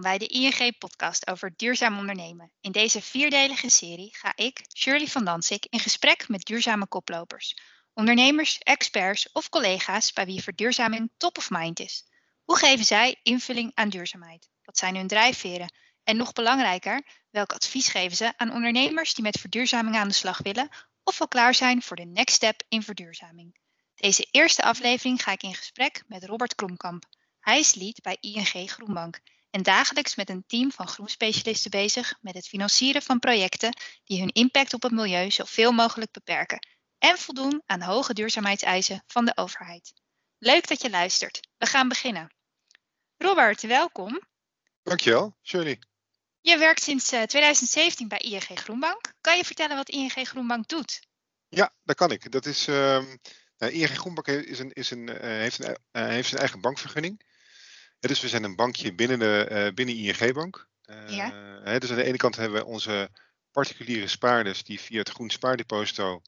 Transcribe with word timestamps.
bij 0.00 0.18
de 0.18 0.26
ING-podcast 0.26 1.26
over 1.26 1.52
duurzaam 1.56 1.98
ondernemen. 1.98 2.52
In 2.60 2.72
deze 2.72 3.02
vierdelige 3.02 3.68
serie 3.68 4.16
ga 4.16 4.32
ik, 4.34 4.60
Shirley 4.76 5.06
van 5.06 5.24
Dansik, 5.24 5.66
in 5.70 5.80
gesprek 5.80 6.28
met 6.28 6.44
duurzame 6.44 6.86
koplopers. 6.86 7.56
Ondernemers, 7.94 8.58
experts 8.58 9.32
of 9.32 9.48
collega's 9.48 10.12
bij 10.12 10.26
wie 10.26 10.42
verduurzaming 10.42 11.10
top 11.16 11.38
of 11.38 11.50
mind 11.50 11.80
is. 11.80 12.04
Hoe 12.44 12.58
geven 12.58 12.84
zij 12.84 13.20
invulling 13.22 13.70
aan 13.74 13.88
duurzaamheid? 13.88 14.50
Wat 14.64 14.78
zijn 14.78 14.96
hun 14.96 15.06
drijfveren? 15.06 15.74
En 16.04 16.16
nog 16.16 16.32
belangrijker, 16.32 17.06
welk 17.30 17.52
advies 17.52 17.88
geven 17.88 18.16
ze 18.16 18.32
aan 18.36 18.52
ondernemers 18.52 19.14
die 19.14 19.24
met 19.24 19.40
verduurzaming 19.40 19.96
aan 19.96 20.08
de 20.08 20.14
slag 20.14 20.38
willen 20.38 20.68
of 21.02 21.20
al 21.20 21.28
klaar 21.28 21.54
zijn 21.54 21.82
voor 21.82 21.96
de 21.96 22.06
next 22.06 22.34
step 22.34 22.62
in 22.68 22.82
verduurzaming? 22.82 23.58
Deze 23.94 24.28
eerste 24.30 24.62
aflevering 24.62 25.22
ga 25.22 25.32
ik 25.32 25.42
in 25.42 25.54
gesprek 25.54 26.02
met 26.06 26.24
Robert 26.24 26.54
Kromkamp. 26.54 27.04
Hij 27.40 27.58
is 27.58 27.74
lead 27.74 28.00
bij 28.02 28.16
ING 28.20 28.70
Groenbank 28.70 29.20
en 29.50 29.62
dagelijks 29.62 30.14
met 30.14 30.28
een 30.28 30.44
team 30.46 30.72
van 30.72 30.88
groenspecialisten 30.88 31.70
bezig 31.70 32.14
met 32.20 32.34
het 32.34 32.48
financieren 32.48 33.02
van 33.02 33.18
projecten 33.18 33.76
die 34.04 34.18
hun 34.18 34.32
impact 34.32 34.74
op 34.74 34.82
het 34.82 34.92
milieu 34.92 35.30
zoveel 35.30 35.72
mogelijk 35.72 36.12
beperken 36.12 36.66
en 36.98 37.18
voldoen 37.18 37.62
aan 37.66 37.82
hoge 37.82 38.14
duurzaamheidseisen 38.14 39.02
van 39.06 39.24
de 39.24 39.36
overheid. 39.36 39.92
Leuk 40.38 40.68
dat 40.68 40.82
je 40.82 40.90
luistert. 40.90 41.40
We 41.58 41.66
gaan 41.66 41.88
beginnen. 41.88 42.34
Robert, 43.16 43.62
welkom. 43.62 44.20
Dankjewel, 44.82 45.36
Shirley. 45.42 45.78
Je 46.40 46.58
werkt 46.58 46.82
sinds 46.82 47.08
2017 47.08 48.08
bij 48.08 48.18
ING 48.18 48.42
Groenbank. 48.54 49.12
Kan 49.20 49.36
je 49.36 49.44
vertellen 49.44 49.76
wat 49.76 49.88
ING 49.88 50.12
Groenbank 50.12 50.68
doet? 50.68 51.00
Ja, 51.48 51.72
dat 51.82 51.96
kan 51.96 52.10
ik. 52.10 52.32
Dat 52.32 52.46
is, 52.46 52.68
uh, 52.68 53.02
ING 53.58 53.98
Groenbank 53.98 54.26
is 54.26 54.58
een, 54.58 54.72
is 54.72 54.90
een, 54.90 55.08
uh, 55.08 55.16
heeft, 55.20 55.64
een, 55.64 55.76
uh, 55.92 56.06
heeft 56.06 56.28
zijn 56.28 56.40
eigen 56.40 56.60
bankvergunning. 56.60 57.22
Dus 58.00 58.20
we 58.20 58.28
zijn 58.28 58.44
een 58.44 58.56
bankje 58.56 58.94
binnen, 58.94 59.18
de, 59.18 59.72
binnen 59.74 59.96
ING 59.96 60.32
Bank. 60.32 60.68
ja. 61.06 61.78
dus 61.78 61.90
aan 61.90 61.96
de 61.96 62.04
ene 62.04 62.16
kant 62.16 62.36
hebben 62.36 62.58
we 62.58 62.66
onze 62.66 63.10
particuliere 63.50 64.08
spaarders 64.08 64.62
die 64.64 64.80
via 64.80 64.98
het 64.98 65.10
Groen 65.10 65.30
Spaardeposito 65.30 66.22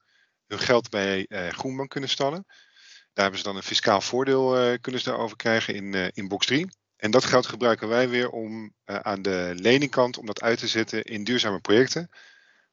hun 0.46 0.58
geld 0.58 0.90
bij 0.90 1.26
Groenbank 1.28 1.90
kunnen 1.90 2.10
stallen. 2.10 2.44
Daar 3.12 3.24
hebben 3.24 3.38
ze 3.38 3.44
dan 3.44 3.56
een 3.56 3.62
fiscaal 3.62 4.00
voordeel 4.00 4.78
kunnen 4.80 5.00
ze 5.00 5.08
daarover 5.08 5.36
krijgen 5.36 5.74
in, 5.74 5.94
in 6.12 6.28
box 6.28 6.46
3. 6.46 6.66
En 7.02 7.10
dat 7.10 7.24
geld 7.24 7.46
gebruiken 7.46 7.88
wij 7.88 8.08
weer 8.08 8.30
om 8.30 8.74
uh, 8.86 8.96
aan 8.96 9.22
de 9.22 9.52
leningkant 9.56 10.18
om 10.18 10.26
dat 10.26 10.42
uit 10.42 10.58
te 10.58 10.66
zetten 10.66 11.02
in 11.02 11.24
duurzame 11.24 11.60
projecten. 11.60 12.08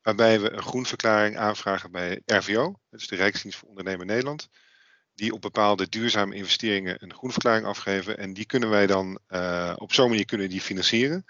Waarbij 0.01 0.39
we 0.39 0.51
een 0.51 0.61
groenverklaring 0.61 1.37
aanvragen 1.37 1.91
bij 1.91 2.21
RVO, 2.25 2.79
dat 2.89 2.99
is 2.99 3.07
de 3.07 3.15
Rijksdienst 3.15 3.57
voor 3.57 3.69
Ondernemen 3.69 4.05
Nederland. 4.05 4.49
Die 5.19 5.33
op 5.33 5.41
bepaalde 5.41 5.89
duurzame 5.89 6.35
investeringen 6.35 7.03
een 7.03 7.13
groenverklaring 7.13 7.65
afgeven. 7.65 8.17
En 8.17 8.33
die 8.33 8.45
kunnen 8.45 8.69
wij 8.69 8.87
dan 8.87 9.19
uh, 9.29 9.73
op 9.77 9.93
zo'n 9.93 10.09
manier 10.09 10.25
kunnen 10.25 10.49
die 10.49 10.61
financieren. 10.61 11.25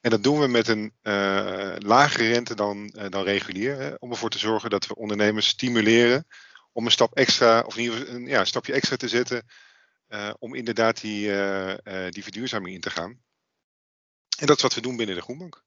En 0.00 0.10
dat 0.10 0.22
doen 0.22 0.40
we 0.40 0.46
met 0.46 0.68
een 0.68 0.92
uh, 1.02 1.74
lagere 1.78 2.28
rente 2.28 2.54
dan, 2.54 2.86
dan 2.86 3.24
regulier. 3.24 3.96
Om 3.98 4.10
ervoor 4.10 4.30
te 4.30 4.38
zorgen 4.38 4.70
dat 4.70 4.86
we 4.86 4.94
ondernemers 4.94 5.46
stimuleren 5.46 6.26
om 6.72 6.84
een 6.84 6.90
stap 6.90 7.14
extra, 7.14 7.60
of 7.60 7.76
in 7.76 7.82
ieder 7.82 7.98
geval 7.98 8.14
een, 8.14 8.26
ja, 8.26 8.44
stapje 8.44 8.72
extra 8.72 8.96
te 8.96 9.08
zetten 9.08 9.46
om 10.38 10.54
inderdaad 10.54 11.00
die, 11.00 11.30
die 12.08 12.22
verduurzaming 12.22 12.74
in 12.74 12.80
te 12.80 12.90
gaan. 12.90 13.22
En 14.38 14.46
dat 14.46 14.56
is 14.56 14.62
wat 14.62 14.74
we 14.74 14.80
doen 14.80 14.96
binnen 14.96 15.16
de 15.16 15.22
Groenbank. 15.22 15.64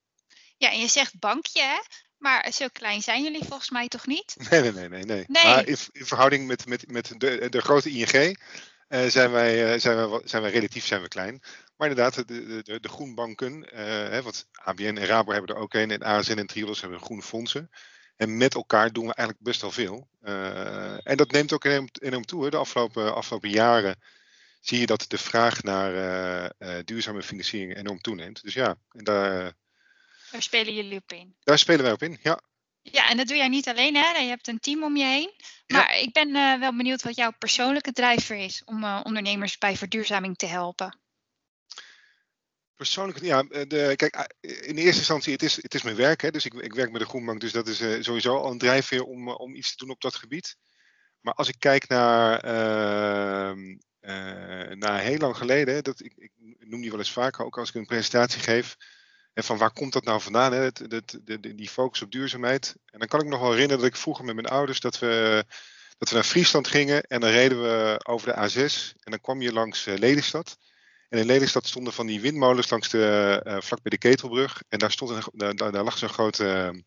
Ja, 0.58 0.72
en 0.72 0.80
je 0.80 0.88
zegt 0.88 1.20
bankje, 1.20 1.62
hè? 1.62 1.80
Maar 2.18 2.52
zo 2.52 2.68
klein 2.72 3.02
zijn 3.02 3.24
jullie 3.24 3.46
volgens 3.46 3.70
mij 3.70 3.88
toch 3.88 4.08
niet? 4.08 4.36
Nee, 4.50 4.62
nee, 4.62 4.72
nee. 4.72 4.90
nee, 4.90 5.04
nee. 5.04 5.26
nee. 5.28 5.44
Maar 5.44 5.68
in, 5.68 5.78
in, 5.92 6.06
verhouding 6.06 6.48
met, 6.48 6.66
met, 6.66 6.92
met 6.92 7.14
de, 7.18 7.50
de 7.50 7.62
grote 7.62 7.90
ING 7.90 8.38
zijn, 9.12 9.32
wij, 9.32 9.80
zijn, 9.80 10.10
wij, 10.10 10.22
zijn 10.24 10.42
wij 10.42 10.52
relatief 10.52 10.86
zijn 10.86 11.02
we 11.02 11.08
klein. 11.08 11.42
Maar 11.78 11.90
inderdaad, 11.90 12.28
de, 12.28 12.62
de, 12.64 12.80
de 12.80 12.90
groenbanken, 12.90 13.68
hè, 13.74 14.22
wat 14.22 14.48
ABN 14.52 14.84
en 14.98 15.06
Rabo 15.06 15.32
hebben 15.32 15.56
er 15.56 15.62
ook 15.62 15.74
een, 15.74 15.92
en 15.92 16.04
ASN 16.04 16.38
en 16.38 16.48
Triodos 16.48 16.82
hebben 16.82 17.02
groene 17.02 17.22
fondsen. 17.22 17.70
En 18.16 18.38
met 18.38 18.56
elkaar 18.56 18.92
doen 18.92 19.08
we 19.08 19.14
eigenlijk 19.14 19.48
best 19.48 19.62
wel 19.62 19.72
veel. 19.72 20.08
en 21.04 21.18
dat 21.18 21.32
neemt 21.32 21.54
ook 21.54 21.64
enorm, 21.64 21.90
enorm 22.02 22.26
toe. 22.26 22.44
Hè. 22.44 22.50
De 22.50 22.58
afgelopen, 22.58 23.16
afgelopen 23.16 23.50
jaren 23.50 23.96
zie 24.66 24.80
je 24.80 24.86
dat 24.86 25.06
de 25.08 25.18
vraag 25.18 25.64
naar 25.64 25.94
uh, 25.94 26.50
uh, 26.60 26.84
duurzame 26.86 27.24
financiering 27.24 27.76
enorm 27.76 28.02
toeneemt. 28.02 28.44
Dus 28.44 28.54
ja, 28.54 28.76
en 28.92 29.04
daar, 29.04 29.54
daar 30.36 30.44
spelen 30.44 30.74
jullie 30.74 30.98
op 30.98 31.12
in. 31.12 31.36
Daar 31.40 31.60
spelen 31.60 31.84
wij 31.84 31.92
op 31.92 32.04
in, 32.04 32.18
ja. 32.22 32.42
Ja, 32.82 33.10
en 33.10 33.18
dat 33.18 33.28
doe 33.28 33.38
jij 33.38 33.48
niet 33.48 33.68
alleen, 33.68 33.96
hè? 33.96 34.18
Je 34.18 34.28
hebt 34.28 34.48
een 34.48 34.60
team 34.60 34.84
om 34.84 34.98
je 34.98 35.06
heen. 35.06 35.32
Maar 35.68 35.96
ja. 35.96 36.02
ik 36.02 36.14
ben 36.14 36.30
uh, 36.30 36.60
wel 36.60 36.76
benieuwd 36.76 37.02
wat 37.02 37.16
jouw 37.16 37.32
persoonlijke 37.40 37.92
drijfveer 37.92 38.38
is 38.38 38.62
om 38.66 38.84
ondernemers 38.84 39.58
bij 39.58 39.78
verduurzaming 39.78 40.38
te 40.38 40.46
helpen. 40.46 41.00
Persoonlijk, 42.76 43.22
ja, 43.22 43.44
de, 43.44 43.94
kijk, 43.96 44.36
in 44.42 44.76
eerste 44.76 44.98
instantie, 44.98 45.34
het 45.34 45.44
is, 45.44 45.56
het 45.56 45.74
is 45.74 45.82
mijn 45.82 45.96
werk, 45.96 46.22
hè, 46.22 46.32
dus 46.32 46.46
ik, 46.46 46.54
ik 46.54 46.74
werk 46.74 46.92
met 46.92 47.02
de 47.02 47.08
Groenbank, 47.08 47.40
dus 47.40 47.52
dat 47.52 47.68
is 47.68 47.78
sowieso 48.06 48.38
al 48.38 48.52
een 48.52 48.58
drijfveer 48.58 49.04
om, 49.04 49.30
om 49.30 49.56
iets 49.56 49.76
te 49.76 49.86
doen 49.86 49.94
op 49.94 50.02
dat 50.02 50.16
gebied. 50.16 50.58
Maar 51.20 51.34
als 51.34 51.48
ik 51.48 51.60
kijk 51.60 51.88
naar 51.88 52.40
ehm, 52.40 53.78
uh, 54.02 54.76
na 54.76 54.98
heel 54.98 55.18
lang 55.18 55.38
geleden, 55.38 55.84
dat, 55.84 56.00
ik, 56.00 56.14
ik, 56.16 56.32
noem 56.60 56.82
die 56.82 56.90
wel 56.90 57.00
eens 57.00 57.12
vaker, 57.12 57.46
ook 57.46 57.58
als 57.58 57.70
ik 57.70 57.76
een 57.76 57.86
presentatie 57.86 58.42
geef, 58.42 58.76
en 59.36 59.44
van 59.44 59.58
waar 59.58 59.72
komt 59.72 59.94
dat 59.94 60.04
nou 60.04 60.22
vandaan, 60.22 60.54
hè, 60.54 60.70
die 61.40 61.70
focus 61.70 62.02
op 62.02 62.12
duurzaamheid. 62.12 62.76
En 62.86 63.00
dan 63.00 63.08
kan 63.08 63.20
ik 63.20 63.28
nog 63.28 63.40
wel 63.40 63.52
herinneren 63.52 63.82
dat 63.82 63.92
ik 63.92 63.96
vroeger 63.96 64.26
met 64.26 64.36
mijn 64.36 64.48
ouders, 64.48 64.80
dat 64.80 65.00
we, 65.00 65.44
dat 65.98 66.10
we 66.10 66.16
naar 66.16 66.24
Friesland 66.24 66.68
gingen 66.68 67.04
en 67.04 67.20
dan 67.20 67.30
reden 67.30 67.62
we 67.62 68.00
over 68.04 68.28
de 68.28 68.50
A6 68.50 68.94
en 69.00 69.12
dan 69.12 69.22
kwam 69.22 69.42
je 69.42 69.54
langs 69.54 69.88
uh, 69.88 69.98
Lelystad. 69.98 70.58
En 71.10 71.20
in 71.20 71.26
Lelystad 71.26 71.68
stonden 71.68 71.94
van 71.94 72.06
die 72.06 72.22
windmolens 72.22 72.70
langs 72.70 72.90
de, 72.90 73.42
uh, 73.48 73.58
vlak 73.60 73.82
bij 73.82 73.92
de 73.92 73.98
Ketelbrug. 73.98 74.62
En 74.70 74.80
daar, 74.80 74.92
stond 74.92 75.12
een, 75.12 75.56
daar, 75.56 75.72
daar 75.72 75.84
lag 75.84 75.98
zo'n 75.98 76.10
grote, 76.10 76.84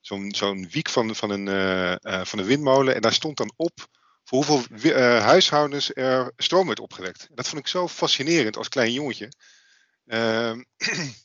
zo'n 0.00 0.34
zo'n 0.34 0.68
wiek 0.70 0.88
van, 0.88 1.14
van, 1.14 1.30
een, 1.30 1.46
van 2.26 2.38
een 2.38 2.44
windmolen. 2.44 2.94
En 2.94 3.00
daar 3.00 3.12
stond 3.12 3.36
dan 3.36 3.52
op 3.56 3.88
voor 4.24 4.44
hoeveel 4.44 4.96
huishoudens 5.20 5.94
er 5.94 6.32
stroom 6.36 6.66
werd 6.66 6.80
opgewekt. 6.80 7.28
Dat 7.32 7.48
vond 7.48 7.60
ik 7.60 7.68
zo 7.68 7.88
fascinerend 7.88 8.56
als 8.56 8.68
klein 8.68 8.92
jongetje. 8.92 9.32
Uh, 10.06 10.52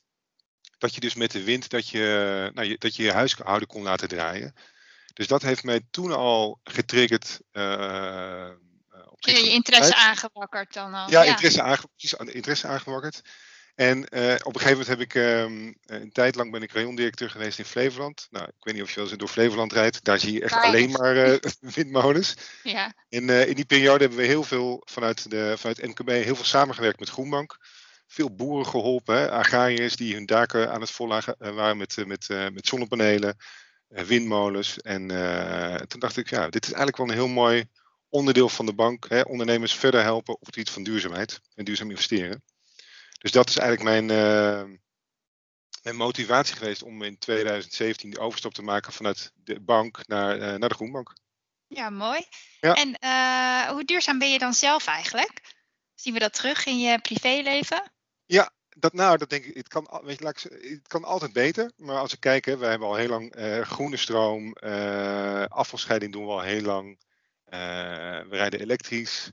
dat 0.80 0.94
je 0.96 1.00
dus 1.00 1.16
met 1.16 1.32
de 1.32 1.44
wind 1.44 1.70
dat 1.70 1.90
je, 1.90 2.52
nou, 2.54 2.68
je, 2.68 2.76
dat 2.78 2.96
je 2.96 3.04
je 3.04 3.12
huishouden 3.12 3.68
kon 3.68 3.84
laten 3.84 4.08
draaien. 4.08 4.56
Dus 5.14 5.28
dat 5.28 5.42
heeft 5.42 5.64
mij 5.64 5.82
toen 5.92 6.12
al 6.12 6.60
getriggerd. 6.64 7.40
Uh, 7.52 8.50
op 9.06 9.18
ja, 9.20 9.38
je 9.38 9.50
interesse 9.50 9.96
aangewakkerd 9.96 10.74
dan 10.74 10.94
al. 10.94 11.10
Ja, 11.10 11.24
ja. 11.24 11.30
Interesse, 11.30 11.62
aange, 11.62 12.32
interesse 12.32 12.68
aangewakkerd. 12.68 13.22
En 13.80 13.98
uh, 13.98 14.36
op 14.44 14.56
een 14.56 14.62
gegeven 14.62 14.70
moment 14.70 14.88
heb 14.88 15.00
ik 15.00 15.14
um, 15.14 15.76
een 15.86 16.12
tijd 16.12 16.36
lang 16.36 16.52
ben 16.52 16.62
ik 16.62 16.72
rayondirecteur 16.72 17.30
geweest 17.30 17.60
in 17.60 17.66
Flevoland. 17.66 18.28
Nou, 18.30 18.46
ik 18.46 18.64
weet 18.64 18.74
niet 18.74 18.84
of 18.84 18.90
je 18.90 18.96
wel 18.96 19.10
eens 19.10 19.18
door 19.18 19.28
Flevoland 19.28 19.74
rijdt. 19.74 20.04
Daar 20.04 20.20
zie 20.20 20.34
je 20.34 20.44
echt 20.44 20.54
alleen 20.54 20.92
maar 20.92 21.16
uh, 21.16 21.36
windmolens. 21.76 22.36
Ja. 22.64 22.94
En 23.10 23.28
uh, 23.28 23.48
in 23.48 23.56
die 23.56 23.66
periode 23.66 24.00
hebben 24.00 24.18
we 24.20 24.26
heel 24.26 24.44
veel 24.44 24.82
vanuit, 24.86 25.30
de, 25.30 25.54
vanuit 25.58 25.88
MKB 25.88 26.10
heel 26.10 26.36
veel 26.36 26.46
samengewerkt 26.46 27.00
met 27.00 27.10
Groenbank. 27.10 27.58
Veel 28.12 28.36
boeren 28.36 28.66
geholpen, 28.66 29.16
hè? 29.16 29.32
agrariërs 29.32 29.96
die 29.96 30.14
hun 30.14 30.26
daken 30.26 30.72
aan 30.72 30.82
het 30.82 30.92
volgen 30.92 31.36
waren 31.38 31.78
met, 31.78 32.06
met, 32.06 32.28
met 32.30 32.68
zonnepanelen, 32.68 33.38
windmolens. 33.88 34.82
En 34.82 35.08
toen 35.88 36.00
dacht 36.00 36.18
ik, 36.18 36.30
ja, 36.30 36.50
dit 36.50 36.64
is 36.64 36.72
eigenlijk 36.72 36.98
wel 36.98 37.08
een 37.08 37.14
heel 37.14 37.28
mooi 37.28 37.70
onderdeel 38.10 38.50
van 38.50 38.66
de 38.66 38.74
bank. 38.74 39.10
Hè? 39.10 39.22
Ondernemers 39.22 39.76
verder 39.76 40.02
helpen 40.02 40.34
op 40.34 40.46
het 40.46 40.54
gebied 40.54 40.70
van 40.70 40.84
duurzaamheid 40.84 41.42
en 41.56 41.66
duurzaam 41.66 41.90
investeren. 41.90 42.44
Dus 43.20 43.32
dat 43.32 43.50
is 43.50 43.58
eigenlijk 43.58 43.90
mijn, 43.90 44.20
uh, 44.20 44.78
mijn 45.84 45.96
motivatie 45.96 46.56
geweest 46.56 46.84
om 46.84 47.02
in 47.02 47.18
2017 47.18 48.10
de 48.10 48.20
overstap 48.20 48.54
te 48.54 48.62
maken 48.62 48.94
vanuit 48.94 49.32
de 49.36 49.60
bank 49.60 50.08
naar, 50.08 50.38
uh, 50.38 50.56
naar 50.56 50.70
de 50.70 50.76
Groenbank. 50.76 51.14
Ja, 51.68 51.90
mooi. 51.90 52.26
Ja. 52.60 52.74
En 52.74 52.88
hoe 53.74 53.86
duurzaam 53.86 54.20
ben 54.20 54.32
je 54.32 54.40
dan 54.40 54.54
zelf 54.54 54.88
eigenlijk? 54.88 55.56
Zien 55.96 56.14
we 56.14 56.20
dat 56.20 56.34
terug 56.34 56.66
in 56.66 56.80
je 56.80 57.00
privéleven? 57.00 57.92
Ja, 58.30 58.52
dat, 58.70 58.94
nou, 58.94 59.18
dat 59.18 59.30
denk 59.30 59.46
ik, 59.46 59.56
het 59.56 59.68
kan, 59.68 60.02
weet 60.04 60.20
je, 60.20 60.26
het 60.26 60.88
kan 60.88 61.04
altijd 61.04 61.34
beter. 61.34 61.72
Maar 61.78 61.98
als 61.98 62.14
ik 62.14 62.20
kijk, 62.20 62.46
hè, 62.46 62.58
we 62.58 62.66
hebben 62.66 62.88
al 62.88 62.96
heel 62.96 63.10
lang 63.10 63.36
groene 63.68 63.98
stroom, 63.98 64.54
afvalscheiding 65.48 66.12
doen 66.12 66.26
we 66.26 66.32
al 66.32 66.42
heel 66.42 66.62
lang. 66.62 67.00
we 67.46 68.28
rijden 68.30 68.60
elektrisch, 68.60 69.32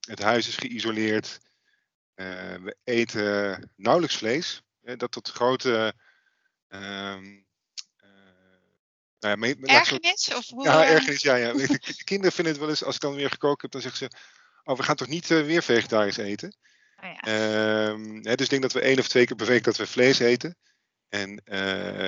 het 0.00 0.22
huis 0.22 0.48
is 0.48 0.56
geïsoleerd. 0.56 1.38
We 2.14 2.76
eten 2.84 3.72
nauwelijks 3.76 4.16
vlees. 4.16 4.62
Dat 4.82 5.10
tot 5.10 5.28
grote. 5.28 5.94
Uh, 6.68 7.16
nou 9.18 9.54
ja, 9.56 9.74
ergernis? 9.74 10.34
Of 10.34 10.48
hoe, 10.48 10.64
ja, 10.64 10.84
ergernis, 10.84 11.22
ja, 11.22 11.34
ja. 11.34 11.52
De 11.96 12.04
kinderen 12.04 12.32
vinden 12.32 12.52
het 12.52 12.62
wel 12.62 12.70
eens, 12.70 12.84
als 12.84 12.94
ik 12.94 13.00
dan 13.00 13.14
weer 13.14 13.30
gekookt 13.30 13.62
heb, 13.62 13.70
dan 13.70 13.80
zeggen 13.80 13.98
ze: 13.98 14.16
Oh, 14.64 14.76
we 14.76 14.82
gaan 14.82 14.96
toch 14.96 15.08
niet 15.08 15.30
uh, 15.30 15.44
weer 15.44 15.62
vegetarisch 15.62 16.16
eten? 16.16 16.56
Oh, 17.02 17.10
ja. 17.10 17.20
Ehm, 17.20 18.14
hè, 18.22 18.34
dus 18.34 18.44
ik 18.44 18.50
denk 18.50 18.62
dat 18.62 18.72
we 18.72 18.80
één 18.80 18.98
of 18.98 19.08
twee 19.08 19.26
keer 19.26 19.36
per 19.36 19.46
week 19.46 19.64
dat 19.64 19.76
we 19.76 19.86
vlees 19.86 20.18
eten. 20.18 20.56
En 21.08 21.36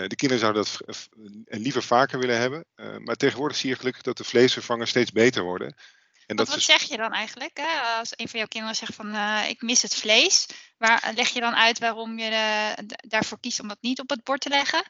de 0.09 0.17
kinderen 0.17 0.39
zouden 0.39 0.65
dat 0.65 1.09
liever 1.45 1.83
vaker 1.83 2.19
willen 2.19 2.39
hebben. 2.39 2.65
maar 3.05 3.17
tegenwoordig 3.17 3.57
zie 3.57 3.71
je 3.71 3.77
gelukkig 3.77 4.03
dat 4.03 4.17
de 4.17 4.25
vleesvervangers 4.25 4.91
steeds 4.91 5.13
beter 5.13 5.43
worden. 5.43 5.77
En 6.29 6.37
dat 6.37 6.49
wat 6.49 6.61
zeg 6.61 6.83
je 6.83 6.97
dan 6.97 7.13
eigenlijk? 7.13 7.57
Hè? 7.57 7.99
Als 7.99 8.13
een 8.17 8.29
van 8.29 8.39
jouw 8.39 8.49
kinderen 8.49 8.77
zegt 8.77 8.95
van 8.95 9.15
eh, 9.15 9.49
ik 9.49 9.63
mis 9.63 9.83
het 9.83 9.95
vlees. 9.95 10.47
Waar 10.77 11.13
leg 11.15 11.29
je 11.29 11.41
dan 11.41 11.55
uit 11.55 11.79
waarom 11.79 12.19
je 12.19 12.31
eh, 12.31 12.85
daarvoor 12.87 13.41
kiest 13.41 13.61
om 13.61 13.69
dat 13.69 13.79
niet 13.81 14.01
op 14.01 14.11
het 14.11 14.23
bord 14.23 14.41
te 14.41 14.49
leggen? 14.49 14.85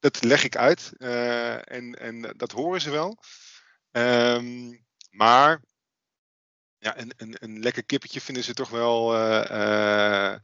dat 0.00 0.22
leg 0.22 0.44
ik 0.44 0.56
uit 0.56 0.92
eh, 0.96 1.72
en, 1.72 1.94
en 1.94 2.34
dat 2.36 2.52
horen 2.52 2.80
ze 2.80 2.90
wel. 2.90 3.18
Ehm, 3.90 4.76
maar 5.10 5.62
ja, 6.78 6.98
een, 6.98 7.12
een, 7.16 7.36
een 7.38 7.60
lekker 7.60 7.84
kippetje 7.84 8.20
vinden 8.20 8.44
ze 8.44 8.54
toch 8.54 8.68
wel. 8.68 9.14
eh, 9.14 10.30
eh, 10.32 10.40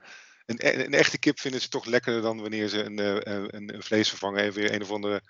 een, 0.46 0.84
een 0.84 0.94
echte 0.94 1.18
kip 1.18 1.40
vinden 1.40 1.60
ze 1.60 1.68
toch 1.68 1.84
lekkerder 1.84 2.22
dan 2.22 2.40
wanneer 2.40 2.68
ze 2.68 2.82
een, 2.82 2.98
eh, 2.98 3.34
een, 3.34 3.74
een 3.74 3.82
vleesvervanger 3.82 4.40
even 4.40 4.60
weer 4.60 4.74
een 4.74 4.82
of 4.82 4.90
andere 4.90 5.22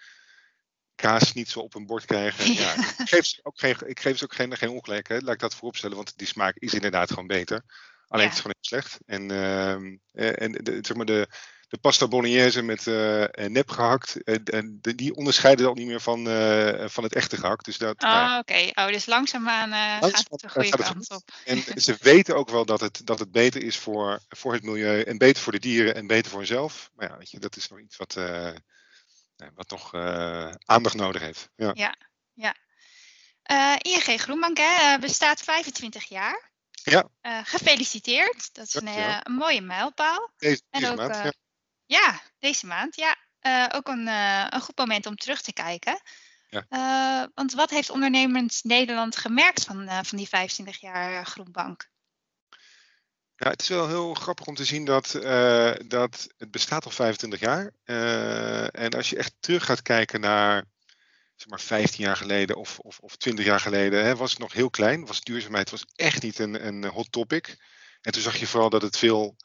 kaasschnitzel 0.95 1.63
op 1.63 1.75
een 1.75 1.87
bord 1.87 2.05
krijgen. 2.05 2.53
Ja, 2.53 2.75
ik 2.75 3.09
geef 3.09 3.27
ze 3.27 3.41
ook 3.43 3.59
geen, 3.59 3.77
ik 3.87 4.01
geef 4.01 4.19
ze 4.19 4.25
ook 4.25 4.35
geen, 4.35 4.57
geen 4.57 4.69
ongelijk, 4.69 5.09
hè. 5.09 5.19
laat 5.19 5.35
ik 5.35 5.41
dat 5.41 5.55
vooropstellen, 5.55 5.97
want 5.97 6.19
die 6.19 6.27
smaak 6.27 6.57
is 6.57 6.75
inderdaad 6.75 7.09
gewoon 7.09 7.27
beter. 7.27 7.63
Alleen 8.07 8.25
Ja. 8.25 8.31
het 8.31 8.39
is 8.39 8.41
gewoon 8.45 8.57
heel 8.61 8.81
slecht. 8.81 8.99
En, 9.07 9.31
ehm, 9.31 9.97
eh, 10.13 10.43
en 10.43 10.53
de, 10.53 10.79
zeg 10.83 10.97
maar 10.97 11.07
de, 11.07 11.29
de 11.69 11.79
pasta 11.79 12.09
bolognese 12.09 12.63
met 12.63 12.87
eh, 12.87 13.23
eh, 13.23 13.51
nep 13.51 13.71
gehakt, 13.71 14.23
eh, 14.23 14.37
en 14.45 14.79
die 14.81 15.15
onderscheiden 15.15 15.67
al 15.67 15.75
niet 15.75 15.87
meer 15.87 16.01
van, 16.01 16.29
eh, 16.29 16.89
van 16.89 17.05
het 17.05 17.15
echte 17.15 17.37
gehakt. 17.37 17.65
Dus 17.65 17.79
dat, 17.79 17.95
ja. 17.99 18.33
Oh, 18.33 18.39
oké. 18.39 18.71
Oh, 18.75 18.87
dus 18.87 19.07
langzaamaan 19.07 19.73
eh, 19.73 19.79
gaat 19.79 20.01
Langzaam 20.01 20.25
het 20.29 20.41
de 20.41 20.49
goede 20.49 20.69
het 20.69 20.83
kant 20.83 21.11
op. 21.11 21.31
En 21.45 21.81
ze 21.81 21.97
weten 22.01 22.37
ook 22.37 22.51
wel 22.51 22.65
dat 22.65 22.81
het, 22.81 23.01
dat 23.07 23.19
het 23.19 23.33
beter 23.33 23.63
is 23.63 23.77
voor, 23.77 24.21
voor 24.29 24.53
het 24.53 24.63
milieu 24.63 25.03
en 25.03 25.19
beter 25.19 25.43
voor 25.43 25.53
de 25.53 25.59
dieren 25.59 25.95
en 25.95 26.07
beter 26.07 26.31
voor 26.31 26.39
hunzelf. 26.39 26.91
Maar 26.95 27.09
ja, 27.09 27.19
weet 27.19 27.31
je, 27.31 27.39
dat 27.39 27.57
is 27.57 27.69
nog 27.69 27.81
iets 27.81 27.97
wat, 27.97 28.15
nou, 29.37 29.51
wat 29.55 29.71
nog 29.71 29.95
aandacht 30.65 30.95
nodig 30.95 31.23
heeft. 31.23 31.49
Ja. 31.57 31.95
Eh, 33.43 33.77
ING 33.81 34.21
Groenbank 34.21 34.59
hè, 34.59 34.99
bestaat 34.99 35.41
25 35.41 36.05
jaar. 36.05 36.51
Ja. 36.71 37.09
Gefeliciteerd. 37.43 38.55
Dat 38.55 38.67
is 38.67 38.75
een, 38.75 39.35
mooie 39.35 39.61
mijlpaal. 39.61 40.31
Deze, 40.37 40.63
En 40.71 40.87
ook, 40.87 40.97
maand. 40.97 41.15
ja. 41.15 41.33
Ja, 41.95 42.21
deze 42.39 42.67
maand. 42.67 42.97
Ja, 42.97 43.17
Eh, 43.45 43.67
ook 43.73 43.89
een, 43.89 44.09
eh, 44.09 44.47
een 44.49 44.61
goed 44.61 44.79
moment 44.79 45.07
om 45.07 45.17
terug 45.17 45.41
te 45.43 45.53
kijken. 45.53 46.01
Ja. 46.49 46.67
Eh, 46.69 47.29
want 47.35 47.53
wat 47.53 47.71
heeft 47.71 47.91
ondernemend 47.91 48.61
Nederland 48.63 49.17
gemerkt 49.17 49.65
van, 49.65 50.05
van 50.05 50.19
die 50.19 50.29
25 50.29 50.81
jaar 50.81 51.27
Groenbank? 51.27 51.89
Ja, 53.37 53.51
het 53.51 53.63
is 53.63 53.69
wel 53.69 53.89
heel 53.89 54.15
grappig 54.15 54.47
om 54.47 54.55
te 54.55 54.65
zien 54.65 54.85
dat, 54.85 55.11
dat 55.87 56.29
het 56.37 56.51
bestaat 56.51 56.85
al 56.85 56.91
25 56.91 57.41
jaar. 57.41 57.71
Eh, 57.85 58.81
en 58.81 58.91
als 58.91 59.11
je 59.11 59.17
echt 59.17 59.35
terug 59.41 59.65
gaat 59.65 59.83
kijken 59.83 60.21
naar 60.21 60.65
zeg 61.35 61.49
maar 61.49 61.61
15 61.61 62.05
jaar 62.05 62.17
geleden 62.17 62.57
of, 62.57 62.79
of, 62.79 62.99
of 62.99 63.17
20 63.17 63.45
jaar 63.45 63.61
geleden, 63.61 64.05
hè, 64.05 64.17
was 64.17 64.31
het 64.31 64.41
nog 64.41 64.53
heel 64.53 64.71
klein. 64.71 65.07
Was 65.07 65.21
duurzaamheid 65.21 65.71
was 65.71 65.85
echt 65.95 66.23
niet 66.23 66.39
een, 66.39 66.67
een 66.67 66.85
hot 66.85 67.13
topic. 67.13 67.57
En 68.01 68.13
toen 68.13 68.23
zag 68.23 68.37
je 68.37 68.47
vooral 68.47 68.71
dat 68.71 68.83
het 68.83 68.99
veel, 68.99 69.37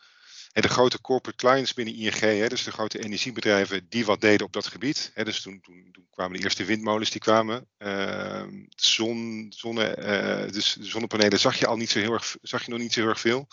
hè, 0.51 0.61
de 0.61 0.69
grote 0.69 1.01
corporate 1.01 1.37
clients 1.37 1.73
binnen 1.73 1.95
ING, 1.95 2.19
hè, 2.19 2.47
dus 2.47 2.63
de 2.63 2.71
grote 2.71 3.03
energiebedrijven, 3.03 3.85
die 3.89 4.05
wat 4.05 4.21
deden 4.21 4.45
op 4.45 4.53
dat 4.53 4.67
gebied. 4.67 5.11
Hè, 5.13 5.23
dus 5.23 5.41
toen, 5.41 5.61
toen, 5.61 5.89
toen 5.91 6.07
kwamen 6.11 6.37
de 6.37 6.43
eerste 6.43 6.65
windmolens 6.65 7.09
die 7.09 7.21
kwamen. 7.21 7.67
Ehm, 7.77 8.65
zon, 8.69 9.45
zonne, 9.55 9.85
eh, 9.85 10.51
dus 10.51 10.73
de 10.73 10.85
zonnepanelen 10.85 11.39
zag 11.39 11.59
je 11.59 11.67
al 11.67 11.77
niet 11.77 11.89
zo 11.89 11.99
heel 11.99 12.13
erg, 12.13 12.37
zag 12.41 12.65
je 12.65 12.71
nog 12.71 12.79
niet 12.79 12.93
zo 12.93 12.99
heel 12.99 13.09
erg 13.09 13.19
veel. 13.19 13.47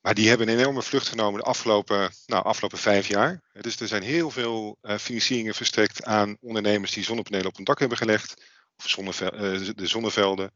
Maar 0.00 0.14
die 0.14 0.28
hebben 0.28 0.48
een 0.48 0.58
enorme 0.58 0.82
vlucht 0.82 1.08
genomen 1.08 1.40
de 1.40 1.46
afgelopen, 1.46 2.12
nou, 2.26 2.44
afgelopen 2.44 2.78
vijf 2.78 3.06
jaar. 3.06 3.42
Dus 3.52 3.80
er 3.80 3.88
zijn 3.88 4.02
heel 4.02 4.30
veel 4.30 4.78
eh, 4.80 4.98
financieringen 4.98 5.54
verstrekt 5.54 6.04
aan 6.04 6.36
ondernemers 6.40 6.92
die 6.92 7.04
zonnepanelen 7.04 7.46
op 7.46 7.56
hun 7.56 7.64
dak 7.64 7.78
hebben 7.78 7.98
gelegd. 7.98 8.42
Of 8.76 9.20
eh, 9.20 9.28
de 9.74 9.86
zonnevelden. 9.86 10.50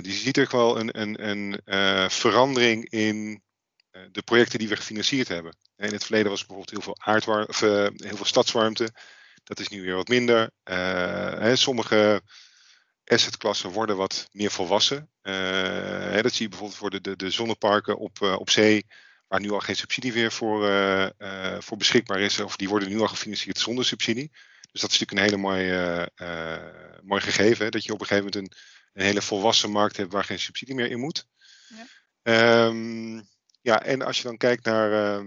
Dus 0.00 0.14
je 0.14 0.22
ziet 0.22 0.38
ook 0.38 0.50
wel 0.50 0.78
een, 0.78 1.00
een, 1.00 1.30
een 1.64 2.10
verandering 2.10 2.90
in 2.90 3.42
de 4.10 4.22
projecten 4.22 4.58
die 4.58 4.68
we 4.68 4.76
gefinancierd 4.76 5.28
hebben. 5.28 5.56
In 5.76 5.92
het 5.92 6.04
verleden 6.04 6.30
was 6.30 6.40
er 6.40 6.46
bijvoorbeeld 6.46 6.84
heel 6.84 6.94
veel, 6.94 7.14
aardwar 7.14 7.46
of, 7.46 7.62
eh, 7.62 7.86
heel 7.96 8.16
veel 8.16 8.24
stadswarmte. 8.24 8.90
Dat 9.44 9.60
is 9.60 9.68
nu 9.68 9.82
weer 9.82 9.94
wat 9.94 10.08
minder. 10.08 10.50
Eh, 10.62 11.38
hè, 11.38 11.56
sommige 11.56 12.22
assetklassen 13.04 13.70
worden 13.70 13.96
wat 13.96 14.28
meer 14.32 14.50
volwassen. 14.50 15.10
Eh, 15.20 15.34
hè, 16.10 16.22
dat 16.22 16.32
zie 16.32 16.42
je 16.42 16.48
bijvoorbeeld 16.48 16.78
voor 16.78 16.90
de, 16.90 17.00
de, 17.00 17.16
de 17.16 17.30
zonneparken 17.30 17.98
op, 17.98 18.22
eh, 18.22 18.38
op 18.38 18.50
zee, 18.50 18.86
waar 19.26 19.40
nu 19.40 19.50
al 19.50 19.60
geen 19.60 19.76
subsidie 19.76 20.12
weer 20.12 20.32
voor, 20.32 20.68
eh, 20.68 21.04
eh, 21.18 21.60
voor 21.60 21.76
beschikbaar 21.76 22.20
is. 22.20 22.40
Of 22.40 22.56
die 22.56 22.68
worden 22.68 22.88
nu 22.88 23.00
al 23.00 23.08
gefinancierd 23.08 23.58
zonder 23.58 23.84
subsidie. 23.84 24.30
Dus 24.72 24.80
dat 24.80 24.90
is 24.90 24.98
natuurlijk 24.98 25.12
een 25.12 25.24
hele 25.24 25.36
mooie, 25.36 26.10
eh, 26.14 26.54
eh, 26.54 26.98
mooi 27.02 27.20
gegeven. 27.20 27.64
Hè, 27.64 27.70
dat 27.70 27.84
je 27.84 27.92
op 27.92 28.00
een 28.00 28.06
gegeven 28.06 28.30
moment 28.32 28.52
een, 28.52 28.58
een 28.92 29.06
hele 29.06 29.22
volwassen 29.22 29.70
markt 29.70 29.96
hebt 29.96 30.12
waar 30.12 30.24
geen 30.24 30.38
subsidie 30.38 30.74
meer 30.74 30.90
in 30.90 31.00
moet. 31.00 31.26
Ja. 31.68 31.86
Ehm, 32.22 33.20
ja, 33.62 33.82
en 33.82 34.02
als 34.02 34.16
je 34.16 34.22
dan 34.22 34.36
kijkt 34.36 34.64
naar, 34.64 34.92
eh, 34.92 35.24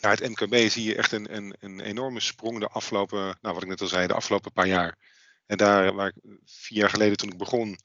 naar 0.00 0.16
het 0.16 0.28
MKB, 0.28 0.70
zie 0.70 0.84
je 0.84 0.94
echt 0.94 1.12
een, 1.12 1.36
een, 1.36 1.56
een 1.60 1.80
enorme 1.80 2.20
sprong 2.20 2.58
de 2.58 2.68
afgelopen, 2.68 3.38
nou 3.40 3.54
wat 3.54 3.62
ik 3.62 3.68
net 3.68 3.80
al 3.80 3.86
zei, 3.86 4.06
de 4.06 4.14
afgelopen 4.14 4.52
paar 4.52 4.66
jaar. 4.66 4.98
En 5.46 5.56
daar 5.56 5.94
waar 5.94 6.08
ik 6.08 6.38
vier 6.44 6.78
jaar 6.78 6.90
geleden 6.90 7.16
toen 7.16 7.30
ik 7.30 7.38
begon, 7.38 7.78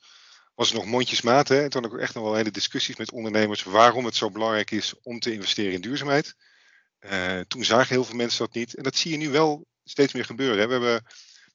was 0.55 0.69
het 0.69 0.77
nog 0.77 0.85
mondjesmaat. 0.85 1.47
Hè? 1.47 1.63
En 1.63 1.69
toen 1.69 1.81
had 1.81 1.91
ik 1.91 1.97
ook 1.97 2.03
echt 2.03 2.13
nog 2.13 2.23
wel 2.23 2.35
hele 2.35 2.51
discussies 2.51 2.95
met 2.95 3.11
ondernemers 3.11 3.63
waarom 3.63 4.05
het 4.05 4.15
zo 4.15 4.31
belangrijk 4.31 4.71
is 4.71 4.93
om 5.01 5.19
te 5.19 5.33
investeren 5.33 5.73
in 5.73 5.81
duurzaamheid. 5.81 6.35
Eh, 6.99 7.39
toen 7.39 7.63
zagen 7.63 7.95
heel 7.95 8.03
veel 8.03 8.15
mensen 8.15 8.45
dat 8.45 8.55
niet. 8.55 8.73
En 8.73 8.83
dat 8.83 8.95
zie 8.95 9.11
je 9.11 9.17
nu 9.17 9.29
wel 9.29 9.65
steeds 9.83 10.13
meer 10.13 10.25
gebeuren. 10.25 10.59
Hè? 10.59 10.65
We 10.67 10.71
hebben 10.71 11.05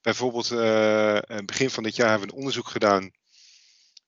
bijvoorbeeld 0.02 0.50
eh, 0.50 1.38
begin 1.44 1.70
van 1.70 1.82
dit 1.82 1.96
jaar 1.96 2.08
hebben 2.08 2.26
we 2.28 2.32
een 2.32 2.38
onderzoek 2.38 2.68
gedaan 2.68 3.10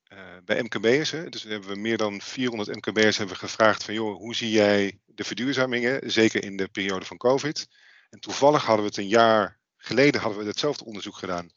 eh, 0.09 0.19
bij 0.45 0.63
MKB'ers. 0.63 1.11
Dus 1.11 1.43
hebben 1.43 1.69
we 1.69 1.77
meer 1.77 1.97
dan 1.97 2.21
400 2.21 2.77
MKB'ers 2.77 3.17
hebben 3.17 3.37
gevraagd 3.37 3.85
van 3.85 3.95
joh, 3.95 4.17
hoe 4.17 4.35
zie 4.35 4.51
jij 4.51 5.01
de 5.07 5.25
verduurzamingen, 5.25 6.11
zeker 6.11 6.45
in 6.45 6.57
de 6.57 6.69
periode 6.69 7.05
van 7.05 7.17
COVID. 7.17 7.69
En 8.11 8.21
toevallig 8.21 8.65
hadden 8.65 8.85
we 8.85 8.91
het 8.91 8.99
een 8.99 9.09
jaar 9.09 9.59
geleden 9.77 10.21
hadden 10.21 10.41
we 10.41 10.47
hetzelfde 10.47 10.85
onderzoek 10.85 11.17
gedaan. 11.17 11.51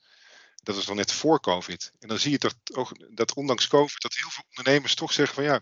Dat 0.64 0.76
was 0.76 0.86
dan 0.86 0.96
net 0.96 1.12
voor 1.12 1.40
COVID. 1.40 1.92
En 2.00 2.08
dan 2.08 2.20
zie 2.20 2.32
je 2.32 2.38
dat, 2.38 2.56
ook, 2.74 3.16
dat 3.16 3.34
ondanks 3.34 3.68
COVID, 3.68 4.02
dat 4.02 4.16
heel 4.16 4.30
veel 4.30 4.46
ondernemers 4.50 4.96
toch 4.96 5.14
zeggen 5.14 5.36
van 5.36 5.44
ja, 5.44 5.62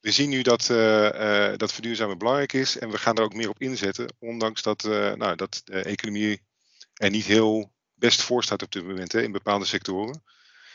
we 0.00 0.10
zien 0.10 0.28
nu 0.28 0.42
dat, 0.42 0.68
uh, 0.68 1.52
dat 1.56 1.72
verduurzamen 1.72 2.18
belangrijk 2.18 2.52
is 2.52 2.78
en 2.78 2.90
we 2.90 2.98
gaan 2.98 3.16
er 3.16 3.22
ook 3.22 3.34
meer 3.34 3.48
op 3.48 3.60
inzetten. 3.60 4.14
Ondanks 4.18 4.62
dat, 4.62 4.82
nou, 4.82 5.36
dat 5.36 5.60
de 5.64 5.82
economie 5.82 6.42
er 6.94 7.10
niet 7.10 7.24
heel 7.24 7.72
best 7.94 8.22
voor 8.22 8.44
staat 8.44 8.62
op 8.62 8.72
dit 8.72 8.86
moment 8.86 9.12
hè, 9.12 9.22
in 9.22 9.32
bepaalde 9.32 9.64
sectoren. 9.64 10.22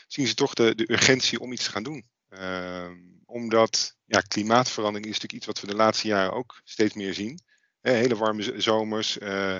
Zien 0.06 0.26
ze 0.26 0.34
toch 0.34 0.54
de, 0.54 0.74
de 0.74 0.92
urgentie 0.92 1.40
om 1.40 1.52
iets 1.52 1.64
te 1.64 1.70
gaan 1.70 1.82
doen. 1.82 2.10
Ehm, 2.28 2.98
omdat 3.26 3.96
ja, 4.04 4.20
klimaatverandering 4.20 5.04
is 5.06 5.20
natuurlijk 5.20 5.32
iets 5.32 5.46
wat 5.46 5.60
we 5.60 5.66
de 5.66 5.82
laatste 5.82 6.06
jaren 6.06 6.32
ook 6.32 6.60
steeds 6.64 6.94
meer 6.94 7.14
zien. 7.14 7.40
Hele 7.80 8.16
warme 8.16 8.60
zomers. 8.60 9.18
eh, 9.18 9.56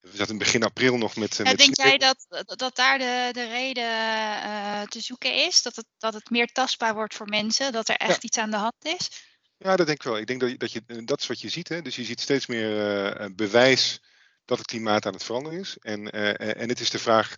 we 0.00 0.16
zaten 0.16 0.32
in 0.32 0.38
begin 0.38 0.62
april 0.62 0.98
nog 0.98 1.16
met. 1.16 1.36
Ja, 1.36 1.42
met 1.42 1.58
denk 1.58 1.76
jij 1.76 1.98
dat, 1.98 2.44
dat, 2.58 2.76
daar 2.76 2.98
de, 2.98 3.28
de 3.32 3.48
reden 3.48 3.84
uh, 3.84 4.82
te 4.82 5.00
zoeken 5.00 5.34
is? 5.46 5.62
Dat 5.62 5.76
het, 5.76 5.86
dat 5.98 6.14
het 6.14 6.30
meer 6.30 6.46
tastbaar 6.46 6.94
wordt 6.94 7.14
voor 7.14 7.28
mensen? 7.28 7.72
Dat 7.72 7.88
er 7.88 7.96
echt 7.96 8.22
ja. 8.22 8.28
iets 8.28 8.38
aan 8.38 8.50
de 8.50 8.56
hand 8.56 8.84
is? 8.84 9.08
Ja, 9.56 9.76
dat 9.76 9.86
denk 9.86 9.98
ik 9.98 10.04
wel. 10.04 10.18
Ik 10.18 10.26
denk 10.26 10.40
dat, 10.40 10.58
dat, 10.58 10.72
je, 10.72 11.04
dat 11.04 11.20
is 11.20 11.26
wat 11.26 11.40
je 11.40 11.48
ziet. 11.48 11.68
Hè? 11.68 11.82
Dus 11.82 11.96
je 11.96 12.04
ziet 12.04 12.20
steeds 12.20 12.46
meer 12.46 13.34
bewijs 13.34 14.00
dat 14.44 14.58
het 14.58 14.66
klimaat 14.66 15.06
aan 15.06 15.12
het 15.12 15.24
veranderen 15.24 15.60
is. 15.60 15.76
En, 15.78 16.10
en 16.10 16.68
het 16.68 16.80
is 16.80 16.90
de 16.90 16.98
vraag: 16.98 17.34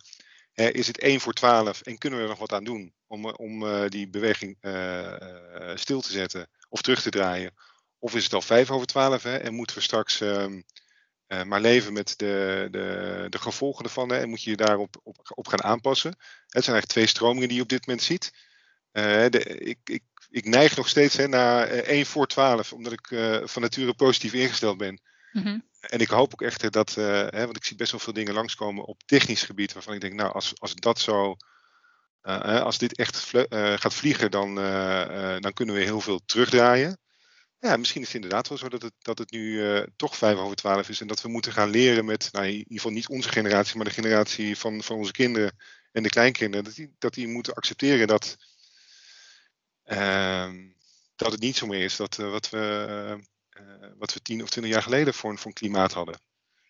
is 0.55 0.87
het 0.87 0.99
1 0.99 1.21
voor 1.21 1.33
12 1.33 1.81
en 1.81 1.99
kunnen 1.99 2.19
we 2.19 2.25
er 2.25 2.31
nog 2.31 2.41
wat 2.41 2.53
aan 2.53 2.65
doen 2.65 2.95
om, 3.07 3.27
om 3.27 3.89
die 3.89 4.09
beweging 4.09 4.59
stil 5.75 6.01
te 6.01 6.13
zetten 6.13 6.49
of 6.69 6.83
terug 6.83 7.03
te 7.03 7.11
draaien? 7.11 7.55
Of 7.99 8.15
is 8.15 8.25
het 8.25 8.33
al 8.33 8.43
5 8.43 8.71
over 8.71 8.87
12 8.87 9.23
hè? 9.23 9.37
en 9.37 9.55
moeten 9.55 9.77
we 9.77 9.83
straks. 9.83 10.21
Uh, 11.29 11.43
maar 11.43 11.61
leven 11.61 11.93
met 11.93 12.15
de, 12.17 12.69
de, 12.71 13.27
de 13.29 13.39
gevolgen 13.39 13.85
ervan 13.85 14.09
hè, 14.09 14.19
en 14.19 14.29
moet 14.29 14.43
je 14.43 14.51
je 14.51 14.57
daarop 14.57 15.01
op, 15.03 15.17
op 15.35 15.49
gaan 15.49 15.63
aanpassen. 15.63 16.11
Het 16.11 16.65
zijn 16.65 16.77
eigenlijk 16.77 16.87
twee 16.87 17.07
stromingen 17.07 17.49
die 17.49 17.57
je 17.57 17.63
op 17.63 17.69
dit 17.69 17.87
moment 17.87 18.05
ziet. 18.05 18.33
De, 18.93 19.45
ik, 19.59 19.79
ik, 19.85 20.03
ik 20.31 20.45
neig 20.45 20.77
nog 20.77 20.89
steeds 20.89 21.17
hè, 21.17 21.29
naar 21.29 21.73
uh, 21.73 21.79
1 21.79 22.07
voor 22.07 22.27
12, 22.27 22.73
omdat 22.73 22.93
ik 22.93 23.07
van 23.45 23.63
nature 23.63 23.95
positief 23.95 24.33
ingesteld 24.33 24.77
ben. 24.77 25.01
-hmm. 25.43 25.63
En 25.81 25.99
ik 25.99 26.09
hoop 26.09 26.33
ook 26.33 26.43
echt 26.43 26.73
dat, 26.73 26.95
hè, 26.95 27.45
want 27.45 27.57
ik 27.57 27.65
zie 27.65 27.77
best 27.77 27.91
wel 27.91 28.01
veel 28.01 28.13
dingen 28.13 28.35
langskomen 28.35 28.85
op 28.85 29.03
technisch 29.03 29.43
gebied, 29.43 29.73
waarvan 29.73 29.95
ik 29.95 30.01
denk, 30.01 30.15
nou, 30.15 30.33
als, 30.33 30.53
als 30.61 30.75
dat 30.75 30.99
zo, 30.99 31.37
als 32.23 32.79
dit 32.79 32.97
echt 32.97 33.31
gaat 33.81 33.95
vliegen, 33.95 34.31
dan, 34.31 34.55
dan 35.41 35.53
kunnen 35.53 35.75
we 35.75 35.81
heel 35.81 36.01
veel 36.01 36.21
terugdraaien. 36.25 36.99
Ja, 37.59 37.77
misschien 37.77 38.01
is 38.01 38.07
het 38.07 38.17
inderdaad 38.17 38.49
wel 38.49 38.59
zo 38.59 38.69
dat 38.69 38.83
het, 38.83 38.93
dat 38.99 39.19
het 39.19 39.31
nu 39.31 39.85
toch 39.97 40.17
vijf 40.17 40.37
over 40.37 40.57
twaalf 40.57 40.89
is. 40.89 41.01
En 41.01 41.07
dat 41.07 41.23
we 41.23 41.29
moeten 41.29 41.53
gaan 41.53 41.71
leren 41.71 42.05
met, 42.05 42.29
nou, 42.33 42.47
in 42.47 42.53
ieder 42.53 42.73
geval 42.75 42.91
niet 42.91 43.09
onze 43.09 43.29
generatie, 43.29 43.77
maar 43.77 43.85
de 43.85 43.91
generatie 43.91 44.59
van, 44.59 44.83
van 44.83 44.97
onze 44.97 45.13
kinderen 45.13 45.57
en 45.93 46.03
de 46.03 46.09
kleinkinderen. 46.09 46.65
Dat 46.65 46.75
die, 46.75 46.95
dat 46.99 47.15
die 47.15 47.29
moeten 47.29 47.55
accepteren 47.55 48.07
dat, 48.07 48.37
uh, 49.87 50.53
dat 51.17 51.33
het 51.33 51.41
niet 51.41 51.57
zo 51.57 51.67
meer 51.67 51.85
is 51.85 51.97
dat, 51.97 52.17
wat, 52.17 52.51
we, 52.51 53.25
wat 53.99 54.15
we 54.15 54.23
tien 54.23 54.43
of 54.43 54.51
twintig 54.51 54.73
jaar 54.73 54.83
geleden 54.83 55.15
voor, 55.15 55.39
voor 55.39 55.47
een 55.47 55.53
klimaat 55.53 55.93
hadden. 55.93 56.21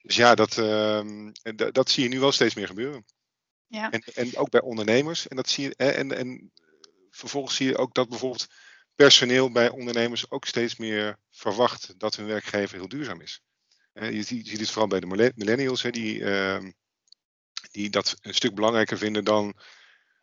Dus 0.02 0.16
ja, 0.16 0.34
dat, 0.34 0.58
ehm, 0.58 1.32
dat 1.72 1.90
zie 1.90 2.02
je 2.02 2.08
nu 2.08 2.20
wel 2.20 2.32
steeds 2.32 2.54
meer 2.54 2.66
gebeuren. 2.66 3.04
Ja. 3.66 3.90
En, 3.90 4.02
en 4.14 4.36
ook 4.36 4.50
bij 4.50 4.60
ondernemers. 4.60 5.28
En, 5.28 5.36
dat 5.36 5.48
zie 5.48 5.64
je, 5.64 5.74
en, 5.76 6.12
en 6.12 6.52
vervolgens 7.10 7.56
zie 7.56 7.66
je 7.66 7.76
ook 7.76 7.94
dat 7.94 8.08
bijvoorbeeld 8.08 8.46
personeel 8.94 9.52
bij 9.52 9.68
ondernemers 9.68 10.30
ook 10.30 10.44
steeds 10.44 10.76
meer 10.76 11.18
verwacht 11.30 11.94
dat 11.98 12.16
hun 12.16 12.26
werkgever 12.26 12.76
heel 12.76 12.88
duurzaam 12.88 13.20
is. 13.20 13.42
je, 13.92 14.22
ziet, 14.22 14.50
het 14.50 14.70
vooral 14.70 14.88
bij 14.88 15.00
de 15.00 15.32
millennials, 15.34 15.82
hè, 15.82 15.90
die, 15.90 16.24
ehm, 16.24 16.70
die 17.70 17.90
dat 17.90 18.16
een 18.20 18.34
stuk 18.34 18.54
belangrijker 18.54 18.98
vinden 18.98 19.24
dan 19.24 19.54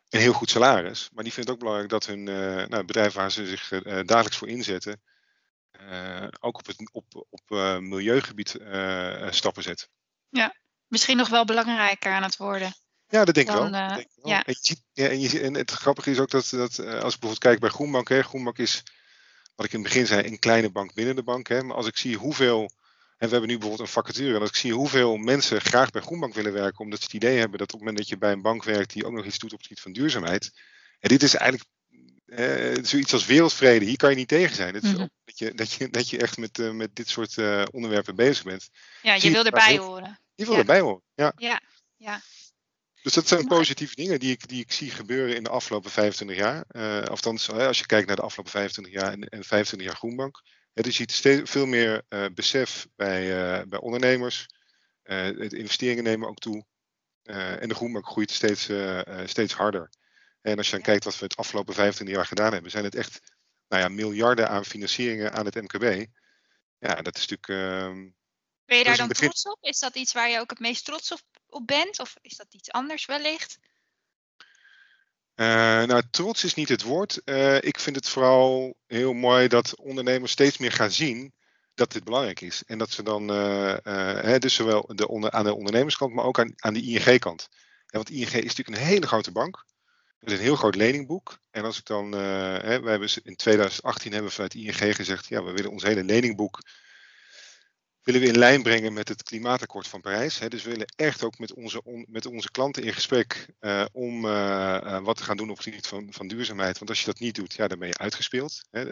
een 0.08 0.20
heel 0.20 0.32
goed 0.32 0.50
salaris. 0.50 1.08
Maar 1.12 1.24
die 1.24 1.32
vinden 1.32 1.52
het 1.52 1.62
ook 1.62 1.68
belangrijk 1.68 1.90
dat 1.90 2.06
hun 2.06 2.26
uh, 2.26 2.66
nou, 2.66 2.84
bedrijf 2.84 3.12
waar 3.12 3.32
ze 3.32 3.46
zich 3.46 3.70
uh, 3.70 3.80
dagelijks 3.82 4.36
voor 4.36 4.48
inzetten, 4.48 5.02
ook 6.40 6.58
op, 6.58 6.66
het, 6.66 6.90
op, 6.92 7.26
op 7.30 7.50
milieugebied 7.80 8.56
stappen 9.30 9.62
zet. 9.62 9.88
Ja, 10.28 10.56
misschien 10.86 11.16
nog 11.16 11.28
wel 11.28 11.44
belangrijker 11.44 12.12
aan 12.12 12.22
het 12.22 12.36
worden. 12.36 12.74
Ja, 13.08 13.24
dat 13.24 13.34
denk 13.34 13.48
ik 13.48 13.54
wel. 13.54 13.70
Denk 13.70 13.98
ik 13.98 14.08
wel. 14.14 14.32
Ja. 14.32 14.44
En, 14.44 14.52
je 14.52 14.58
ziet, 14.60 14.82
ja, 14.92 15.08
en, 15.08 15.20
je, 15.20 15.40
en 15.40 15.54
het 15.54 15.70
grappige 15.70 16.10
is 16.10 16.18
ook 16.18 16.30
dat, 16.30 16.48
dat 16.50 16.78
als 16.78 16.78
ik 16.78 17.00
bijvoorbeeld 17.00 17.38
kijk 17.38 17.60
bij 17.60 17.70
Groenbank, 17.70 18.08
hè, 18.08 18.22
Groenbank 18.22 18.58
is, 18.58 18.82
wat 19.54 19.66
ik 19.66 19.72
in 19.72 19.78
het 19.78 19.88
begin 19.88 20.06
zei, 20.06 20.26
een 20.26 20.38
kleine 20.38 20.70
bank 20.70 20.94
binnen 20.94 21.16
de 21.16 21.22
bank. 21.22 21.48
Hè, 21.48 21.62
maar 21.62 21.76
als 21.76 21.86
ik 21.86 21.96
zie 21.96 22.16
hoeveel 22.16 22.70
en 23.22 23.28
we 23.28 23.34
hebben 23.34 23.50
nu 23.50 23.58
bijvoorbeeld 23.58 23.88
een 23.88 24.02
vacature. 24.02 24.34
En 24.34 24.40
als 24.40 24.48
ik 24.48 24.56
zie 24.56 24.72
hoeveel 24.72 25.16
mensen 25.16 25.60
graag 25.60 25.90
bij 25.90 26.02
Groenbank 26.02 26.34
willen 26.34 26.52
werken, 26.52 26.80
omdat 26.80 26.98
ze 26.98 27.04
het 27.04 27.14
idee 27.14 27.38
hebben 27.38 27.58
dat 27.58 27.72
op 27.72 27.72
het 27.72 27.80
moment 27.80 27.96
dat 27.96 28.08
je 28.08 28.18
bij 28.18 28.32
een 28.32 28.42
bank 28.42 28.64
werkt 28.64 28.92
die 28.92 29.04
ook 29.06 29.12
nog 29.12 29.24
iets 29.24 29.38
doet 29.38 29.52
op 29.52 29.58
het 29.58 29.66
gebied 29.66 29.82
van 29.82 29.92
duurzaamheid. 29.92 30.52
En 31.00 31.08
dit 31.08 31.22
is 31.22 31.34
eigenlijk 31.34 31.70
eh, 32.36 32.84
zoiets 32.84 33.12
als 33.12 33.26
wereldvrede. 33.26 33.84
Hier 33.84 33.96
kan 33.96 34.10
je 34.10 34.16
niet 34.16 34.28
tegen 34.28 34.54
zijn. 34.54 34.74
Het 34.74 34.84
is 34.84 34.92
mm 34.92 35.10
dat, 35.24 35.38
je, 35.38 35.54
dat, 35.54 35.72
je, 35.72 35.88
dat 35.88 36.08
je 36.08 36.18
echt 36.18 36.38
met, 36.38 36.58
uh, 36.58 36.70
met 36.70 36.96
dit 36.96 37.08
soort 37.08 37.36
uh, 37.36 37.64
onderwerpen 37.70 38.16
bezig 38.16 38.44
bent. 38.44 38.68
Ja, 39.02 39.14
je 39.14 39.30
wil 39.30 39.44
erbij 39.44 39.78
horen. 39.78 40.18
Je 40.34 40.44
wil 40.44 40.56
erbij 40.56 40.80
horen, 40.80 41.02
ja. 41.14 41.32
ja. 41.36 41.60
ja. 41.96 42.20
Dus 43.02 43.12
dat 43.12 43.28
zijn 43.28 43.46
positieve 43.46 43.94
dingen 43.94 44.20
die 44.20 44.30
ik, 44.30 44.48
die 44.48 44.60
ik 44.60 44.72
zie 44.72 44.90
gebeuren 44.90 45.36
in 45.36 45.42
de 45.42 45.50
afgelopen 45.50 45.90
25 45.90 46.36
jaar. 46.36 46.64
Uh, 46.70 47.02
althans, 47.02 47.50
als 47.50 47.78
je 47.78 47.86
kijkt 47.86 48.06
naar 48.06 48.16
de 48.16 48.22
afgelopen 48.22 48.52
25 48.52 48.94
jaar 48.94 49.12
en, 49.12 49.28
en 49.28 49.44
25 49.44 49.88
jaar 49.88 49.96
Groenbank. 49.96 50.42
Dus 50.72 50.84
je 50.84 50.92
ziet 50.92 51.12
steeds 51.12 51.50
veel 51.50 51.66
meer 51.66 52.02
uh, 52.08 52.24
besef 52.34 52.86
bij, 52.96 53.28
uh, 53.28 53.66
bij 53.66 53.78
ondernemers. 53.78 54.46
Uh, 55.04 55.16
de 55.16 55.58
investeringen 55.58 56.04
nemen 56.04 56.28
ook 56.28 56.38
toe. 56.38 56.64
en 57.22 57.68
de 57.68 57.74
groenbank 57.74 58.06
groeit 58.06 58.30
steeds, 58.30 58.68
steeds 59.24 59.52
harder. 59.52 59.90
En 60.42 60.56
als 60.56 60.66
je 60.66 60.72
dan 60.72 60.82
kijkt 60.82 61.04
wat 61.04 61.18
we 61.18 61.24
het 61.24 61.36
afgelopen 61.36 61.74
25 61.74 62.16
jaar 62.16 62.26
gedaan 62.26 62.52
hebben, 62.52 62.70
zijn 62.70 62.84
het 62.84 62.94
echt 62.94 63.20
nou 63.68 63.82
ja, 63.82 63.88
miljarden 63.88 64.48
aan 64.48 64.64
financieringen 64.64 65.32
aan 65.32 65.44
het 65.44 65.54
MKB. 65.54 66.06
Ja, 66.78 67.02
dat 67.02 67.16
is 67.16 67.26
natuurlijk. 67.26 67.48
Ehm, 67.48 68.10
ben 68.64 68.78
je 68.78 68.84
daar 68.84 68.96
dan 68.96 69.08
trots 69.08 69.46
op? 69.46 69.58
Is 69.60 69.78
dat 69.78 69.96
iets 69.96 70.12
waar 70.12 70.28
je 70.28 70.38
ook 70.38 70.50
het 70.50 70.58
meest 70.58 70.84
trots 70.84 71.12
op, 71.12 71.20
op 71.46 71.66
bent? 71.66 71.98
Of 71.98 72.14
is 72.20 72.36
dat 72.36 72.46
iets 72.50 72.70
anders 72.70 73.06
wellicht? 73.06 73.58
Uh, 75.34 75.46
nou, 75.82 76.02
trots 76.10 76.44
is 76.44 76.54
niet 76.54 76.68
het 76.68 76.82
woord. 76.82 77.20
Uh, 77.24 77.56
ik 77.56 77.78
vind 77.78 77.96
het 77.96 78.08
vooral 78.08 78.76
heel 78.86 79.12
mooi 79.12 79.48
dat 79.48 79.76
ondernemers 79.76 80.32
steeds 80.32 80.58
meer 80.58 80.72
gaan 80.72 80.90
zien 80.90 81.34
dat 81.74 81.92
dit 81.92 82.04
belangrijk 82.04 82.40
is. 82.40 82.62
En 82.66 82.78
dat 82.78 82.90
ze 82.90 83.02
dan, 83.02 83.30
uh, 83.30 83.76
hè, 84.22 84.38
dus 84.38 84.54
zowel 84.54 84.90
de 84.94 85.08
onder, 85.08 85.30
aan 85.30 85.44
de 85.44 85.54
ondernemerskant, 85.54 86.14
maar 86.14 86.24
ook 86.24 86.38
aan, 86.38 86.52
aan 86.56 86.74
de 86.74 86.82
ING-kant. 86.82 87.48
want 87.86 88.10
ING 88.10 88.32
is 88.32 88.32
natuurlijk 88.32 88.68
een 88.68 88.86
hele 88.86 89.06
grote 89.06 89.32
bank. 89.32 89.64
Is 90.22 90.32
een 90.32 90.38
heel 90.38 90.56
groot 90.56 90.74
leningboek. 90.74 91.38
En 91.50 91.64
als 91.64 91.78
ik 91.78 91.84
dan, 91.84 92.12
hè, 92.12 92.80
we 92.80 92.90
hebben 92.90 93.08
in 93.22 93.36
2018 93.36 94.12
hebben 94.12 94.28
we 94.30 94.34
vanuit 94.34 94.54
ING 94.54 94.96
gezegd, 94.96 95.26
ja, 95.26 95.42
we 95.42 95.52
willen 95.52 95.70
ons 95.70 95.82
hele 95.82 96.04
leningboek 96.04 96.60
willen 98.02 98.20
we 98.20 98.26
in 98.26 98.38
lijn 98.38 98.62
brengen 98.62 98.92
met 98.92 99.08
het 99.08 99.22
klimaatakkoord 99.22 99.88
van 99.88 100.00
Parijs. 100.00 100.38
Hè. 100.38 100.48
Dus 100.48 100.62
we 100.62 100.70
willen 100.70 100.92
echt 100.96 101.24
ook 101.24 101.38
met 101.38 101.54
onze, 101.54 102.04
met 102.08 102.26
onze 102.26 102.50
klanten 102.50 102.82
in 102.82 102.92
gesprek 102.92 103.46
uh, 103.60 103.84
om 103.92 104.24
uh, 104.24 104.98
wat 105.02 105.16
te 105.16 105.22
gaan 105.22 105.36
doen 105.36 105.50
op 105.50 105.56
het 105.56 105.64
gebied 105.64 105.86
van, 105.86 106.12
van 106.12 106.28
duurzaamheid. 106.28 106.78
Want 106.78 106.90
als 106.90 107.00
je 107.00 107.06
dat 107.06 107.18
niet 107.18 107.34
doet, 107.34 107.54
ja, 107.54 107.68
dan 107.68 107.78
ben 107.78 107.88
je 107.88 107.98
uitgespeeld. 107.98 108.62
Hè. 108.70 108.86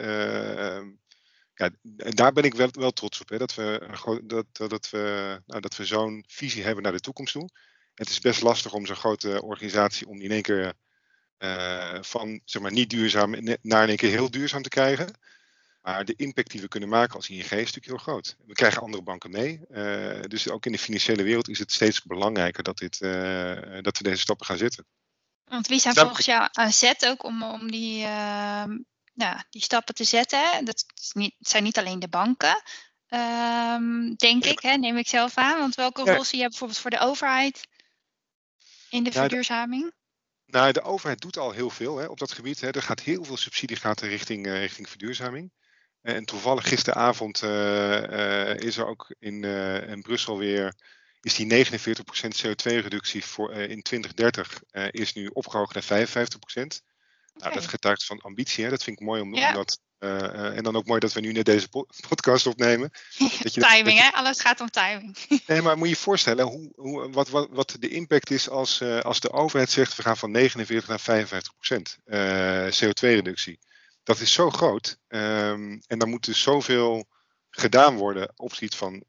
Uh, 0.81 0.87
ja, 1.55 1.71
daar 1.97 2.33
ben 2.33 2.45
ik 2.45 2.55
wel, 2.55 2.69
wel 2.71 2.91
trots 2.91 3.21
op. 3.21 3.29
Hè, 3.29 3.39
dat 3.39 3.55
we, 3.55 4.21
dat, 4.25 4.71
dat 4.71 4.91
we, 4.91 5.41
nou, 5.47 5.61
dat 5.61 5.77
we 5.77 5.85
zo'n 5.85 6.25
visie 6.29 6.63
hebben 6.63 6.83
naar 6.83 6.93
de 6.93 7.01
toekomst 7.01 7.33
toe. 7.33 7.49
Het 7.95 8.09
is 8.09 8.21
best 8.21 8.43
lastig 8.43 8.73
om 8.73 8.87
zo'n 8.87 8.97
grote 8.97 9.43
organisatie 9.43 10.09
om 10.09 10.21
in 10.21 10.31
één 10.31 10.43
keer 10.43 10.75
van 12.01 12.41
zeg 12.45 12.63
maar, 12.63 12.73
niet 12.73 12.91
duurzaam 12.91 13.31
naar 13.63 13.83
in 13.83 13.89
één 13.89 13.97
keer 13.97 14.11
heel 14.11 14.31
duurzaam 14.31 14.63
te 14.63 14.69
krijgen. 14.69 15.15
Maar 15.83 16.05
de 16.05 16.15
impact 16.17 16.51
die 16.51 16.61
we 16.61 16.69
kunnen 16.69 16.89
maken 16.89 17.15
als 17.15 17.29
ING 17.29 17.41
is 17.41 17.51
natuurlijk 17.51 17.87
heel 17.87 17.97
groot. 17.97 18.37
We 18.47 18.53
krijgen 18.53 18.83
andere 18.83 19.03
banken 19.03 19.31
mee. 19.31 19.61
Uh, 19.71 20.21
dus 20.21 20.49
ook 20.49 20.67
in 20.67 20.73
de 20.73 20.79
financiële 20.79 21.23
wereld 21.23 21.49
is 21.49 21.59
het 21.59 21.73
steeds 21.73 22.03
belangrijker 22.03 22.63
dat, 22.63 22.79
dit, 22.79 23.01
uh, 23.01 23.13
dat 23.81 23.99
we 23.99 24.03
deze 24.03 24.21
stappen 24.21 24.47
gaan 24.47 24.57
zetten. 24.57 24.87
Want 25.45 25.67
wie 25.67 25.81
zijn 25.81 25.95
volgens 25.95 26.27
jou 26.27 26.49
aan 26.53 26.73
zet 26.73 27.07
ook 27.07 27.25
om, 27.25 27.43
om 27.43 27.71
die, 27.71 28.03
uh, 28.03 28.65
nou, 29.15 29.37
die 29.51 29.63
stappen 29.63 29.95
te 29.95 30.05
zetten? 30.05 30.65
Dat 30.65 30.85
niet, 31.13 31.35
zijn 31.39 31.63
niet 31.63 31.79
alleen 31.79 31.99
de 31.99 32.09
banken, 32.09 32.63
ehm, 33.07 34.15
denk 34.15 34.45
ik, 34.45 34.61
hè, 34.61 34.77
neem 34.77 34.97
ik 34.97 35.09
zelf 35.09 35.37
aan. 35.37 35.59
Want 35.59 35.75
welke 35.75 36.15
rol 36.15 36.25
zie 36.25 36.39
je 36.39 36.49
bijvoorbeeld 36.49 36.79
voor 36.79 36.91
de 36.91 36.99
overheid 36.99 37.67
in 38.91 39.03
de 39.03 39.13
verduurzaming? 39.13 39.93
Nou, 40.51 40.73
de 40.73 40.83
overheid 40.83 41.21
doet 41.21 41.37
al 41.37 41.51
heel 41.51 41.71
veel 41.71 41.97
hè, 41.97 42.07
op 42.07 42.19
dat 42.19 42.33
gebied. 42.33 42.61
Hè. 42.61 42.71
Er 42.71 42.83
gaat 42.83 43.01
heel 43.01 43.25
veel 43.25 43.37
subsidie 43.37 43.77
gaat 43.77 44.01
richting, 44.01 44.47
richting 44.47 44.89
verduurzaming. 44.89 45.53
En 46.01 46.25
toevallig 46.25 46.69
gisteravond 46.69 47.43
uh, 47.43 48.57
is 48.57 48.77
er 48.77 48.87
ook 48.87 49.15
in, 49.19 49.45
in 49.89 50.03
Brussel 50.03 50.39
weer 50.39 50.75
is 51.21 51.35
die 51.35 51.67
49% 51.67 51.69
CO2-reductie 52.47 53.25
voor, 53.25 53.53
in 53.53 53.83
2030 53.83 54.63
is 54.91 55.13
nu 55.13 55.27
opgehoogd 55.27 55.75
naar 55.75 55.85
55%. 55.85 55.87
Okay. 55.87 56.69
Nou, 57.33 57.55
dat 57.55 57.67
getuigt 57.67 58.05
van 58.05 58.21
ambitie. 58.21 58.65
Hè? 58.65 58.71
Dat 58.71 58.83
vind 58.83 59.01
ik 59.01 59.07
mooi 59.07 59.21
om, 59.21 59.35
ja. 59.35 59.49
om 59.49 59.55
dat. 59.55 59.81
En 60.01 60.63
dan 60.63 60.77
ook 60.77 60.87
mooi 60.87 61.01
dat 61.01 61.13
we 61.13 61.21
nu 61.21 61.33
net 61.33 61.45
deze 61.45 61.69
podcast 62.09 62.47
opnemen. 62.47 62.93
Dat 63.43 63.55
je 63.55 63.61
timing, 63.61 63.99
dat, 63.99 64.11
hè? 64.13 64.19
Alles 64.19 64.41
gaat 64.41 64.61
om 64.61 64.71
timing. 64.71 65.17
nee, 65.47 65.63
maar 65.63 65.77
moet 65.77 65.89
je 65.89 65.95
je 65.95 66.01
voorstellen 66.01 66.47
hoe, 66.47 66.73
hoe, 66.77 67.11
wat, 67.11 67.29
wat, 67.29 67.49
wat 67.51 67.77
de 67.79 67.89
impact 67.89 68.31
is 68.31 68.49
als, 68.49 68.83
als 68.83 69.21
de 69.21 69.33
overheid 69.33 69.71
zegt: 69.71 69.97
we 69.97 70.03
gaan 70.03 70.17
van 70.17 70.31
49 70.31 70.89
naar 70.89 71.27
55% 71.27 71.97
CO2-reductie 72.75 73.59
dat 74.03 74.21
is 74.21 74.33
zo 74.33 74.51
groot. 74.51 74.99
Um, 75.09 75.81
en 75.87 75.99
dan 75.99 76.09
moet 76.09 76.25
dus 76.25 76.43
zoveel 76.43 77.09
gedaan 77.51 77.97
worden 77.97 78.33
op 78.37 78.59
het 78.59 78.75
van 78.75 79.05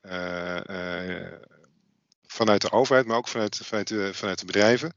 vanuit 2.26 2.62
de 2.62 2.72
overheid, 2.72 3.06
maar 3.06 3.18
ook 3.18 3.28
vanuit, 3.28 3.58
vanuit, 3.64 3.88
de, 3.88 4.14
vanuit 4.14 4.40
de 4.40 4.46
bedrijven 4.46 4.94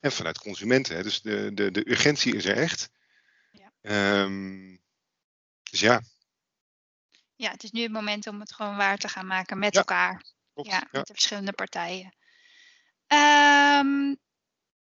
en 0.00 0.12
vanuit 0.12 0.38
consumenten. 0.38 0.96
Hè. 0.96 1.02
Dus 1.02 1.20
de, 1.20 1.50
de, 1.54 1.70
de 1.70 1.90
urgentie 1.90 2.36
is 2.36 2.44
er 2.44 2.56
echt. 2.56 2.90
Ja. 3.82 4.22
Um, 4.22 4.80
dus 5.70 5.80
ja. 5.80 6.00
Ja, 7.34 7.50
het 7.50 7.62
is 7.62 7.70
nu 7.70 7.82
het 7.82 7.92
moment 7.92 8.26
om 8.26 8.40
het 8.40 8.52
gewoon 8.52 8.76
waar 8.76 8.96
te 8.96 9.08
gaan 9.08 9.26
maken 9.26 9.58
met 9.58 9.72
ja, 9.72 9.78
elkaar. 9.78 10.24
Klopt, 10.52 10.70
ja, 10.70 10.88
met 10.90 11.06
de 11.06 11.12
verschillende 11.12 11.52
partijen. 11.52 12.14
Um, 13.06 14.18